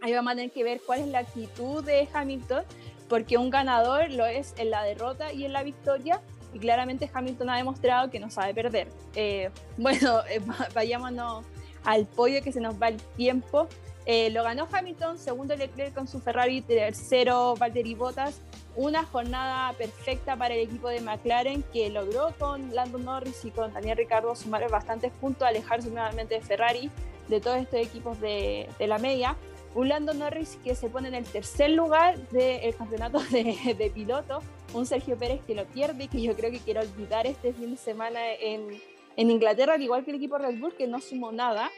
[0.00, 2.64] ahí vamos a tener que ver cuál es la actitud de Hamilton,
[3.08, 6.22] porque un ganador lo es en la derrota y en la victoria,
[6.52, 8.88] y claramente Hamilton ha demostrado que no sabe perder.
[9.16, 10.40] Eh, bueno, eh,
[10.72, 11.44] vayámonos
[11.84, 13.68] al pollo que se nos va el tiempo.
[14.06, 18.40] Eh, lo ganó Hamilton, segundo Leclerc con su Ferrari, tercero Valtteri Bottas.
[18.76, 23.72] Una jornada perfecta para el equipo de McLaren que logró con Lando Norris y con
[23.72, 26.90] Daniel Ricardo sumar bastantes puntos, alejarse nuevamente de Ferrari,
[27.28, 29.36] de todos estos equipos de, de la media.
[29.74, 34.40] Un Lando Norris que se pone en el tercer lugar del campeonato de, de piloto,
[34.72, 37.76] un Sergio Pérez que lo pierde que yo creo que quiere olvidar este fin de
[37.76, 38.80] semana en,
[39.16, 41.70] en Inglaterra, al igual que el equipo Red Bull que no sumó nada,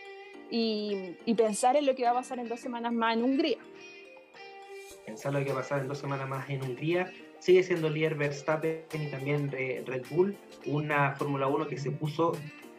[0.51, 3.59] y, y, pensar en lo que va a pasar en dos semanas más en Hungría.
[5.05, 7.13] Pensar lo que va a pasar en dos semanas más en Hungría.
[7.39, 12.33] Sigue siendo líder Verstappen y también Red Bull, una Fórmula 1 que se puso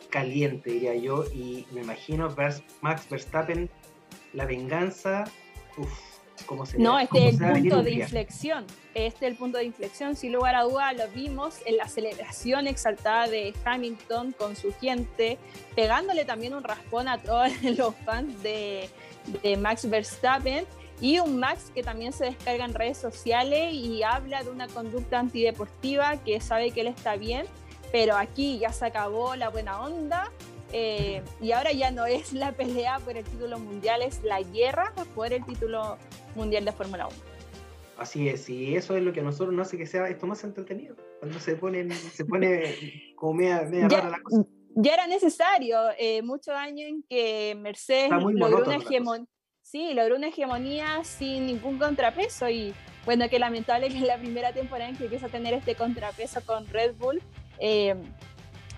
[0.10, 2.34] caliente, diría yo, y me imagino
[2.82, 3.70] Max Verstappen
[4.34, 5.26] la venganza,
[5.78, 6.17] uff,
[6.48, 8.66] ¿cómo se No, este es el punto de inflexión.
[8.96, 10.16] Este es el punto de inflexión.
[10.16, 15.38] Sin lugar a duda, lo vimos en la celebración exaltada de Hamilton con su gente,
[15.76, 18.90] pegándole también un raspón a todos los fans de,
[19.44, 20.66] de Max Verstappen.
[21.00, 25.20] Y un Max que también se descarga en redes sociales y habla de una conducta
[25.20, 27.46] antideportiva que sabe que él está bien,
[27.92, 30.32] pero aquí ya se acabó la buena onda
[30.74, 34.94] eh, y ahora ya no es la pelea por el título mundial, es la guerra
[35.16, 35.98] por el título
[36.36, 37.16] mundial de Fórmula 1.
[37.98, 40.44] Así es, y eso es lo que a nosotros nos hace que sea esto más
[40.44, 42.76] entretenido, cuando se pone, se pone
[43.16, 44.46] como media, rara la cosa.
[44.76, 49.26] Ya era necesario, eh, muchos años en que Mercedes logró una, hegemonía,
[49.64, 52.76] sí, logró una hegemonía sin ningún contrapeso y
[53.06, 56.42] bueno, que lamentable que es la primera temporada en que empieza a tener este contrapeso
[56.46, 57.24] con Red Bull.
[57.58, 57.96] Eh,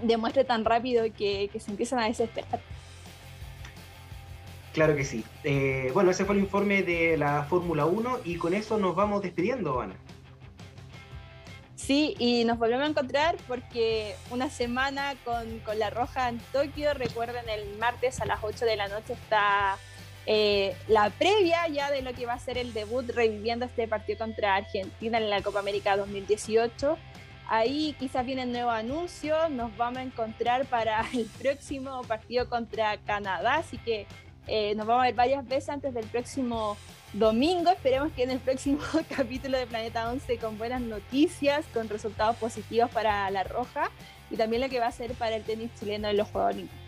[0.02, 2.60] demuestre tan rápido que, se empiezan a desesperar.
[4.74, 5.24] Claro que sí.
[5.44, 9.22] Eh, bueno, ese fue el informe de la Fórmula 1 y con eso nos vamos
[9.22, 9.96] despidiendo, Ana.
[11.90, 17.50] Sí, y nos volvemos a encontrar porque una semana con, la Roja en Tokio, recuerden
[17.50, 19.76] el martes a las 8 de la noche está
[20.28, 24.20] eh, la previa ya de lo que va a ser el debut reviviendo este partido
[24.20, 26.96] contra Argentina en la Copa América 2018.
[27.52, 33.56] Ahí quizás vienen nuevos anuncios, nos vamos a encontrar para el próximo partido contra Canadá,
[33.56, 34.06] así que
[34.46, 36.78] eh, nos vamos a ver varias veces antes del próximo
[37.14, 37.72] domingo.
[37.72, 38.80] Esperemos que en el próximo
[39.16, 43.90] capítulo de Planeta 11 con buenas noticias, con resultados positivos para la Roja
[44.30, 46.80] y también lo que va a ser para el tenis chileno en los Juegos Olímpicos.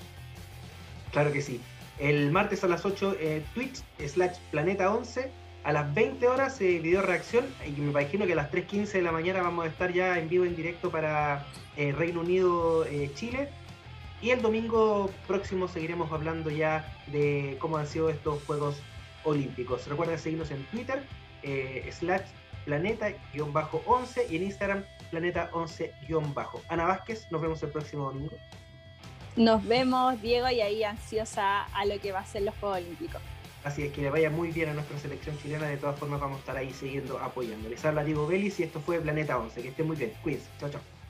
[1.11, 1.59] Claro que sí.
[1.97, 5.31] El martes a las 8, eh, Twitch slash Planeta 11
[5.63, 9.01] a las 20 horas eh, video reacción y me imagino que a las 3.15 de
[9.01, 11.45] la mañana vamos a estar ya en vivo en directo para
[11.77, 13.49] eh, Reino Unido eh, Chile
[14.21, 18.77] y el domingo próximo seguiremos hablando ya de cómo han sido estos Juegos
[19.23, 19.88] Olímpicos.
[19.88, 21.03] Recuerden seguirnos en Twitter
[21.43, 22.21] eh, slash
[22.65, 26.61] planeta-11 y en Instagram planeta11-bajo.
[26.69, 28.35] Ana Vázquez, nos vemos el próximo domingo.
[29.35, 33.21] Nos vemos, Diego, y ahí ansiosa a lo que va a ser los Juegos Olímpicos.
[33.63, 35.67] Así es que le vaya muy bien a nuestra selección chilena.
[35.67, 37.69] De todas formas, vamos a estar ahí siguiendo apoyando.
[37.69, 39.61] Les habla Diego Vélez y esto fue Planeta 11.
[39.61, 40.13] Que esté muy bien.
[40.23, 40.49] Cuídense.
[40.59, 41.01] Chao, chao.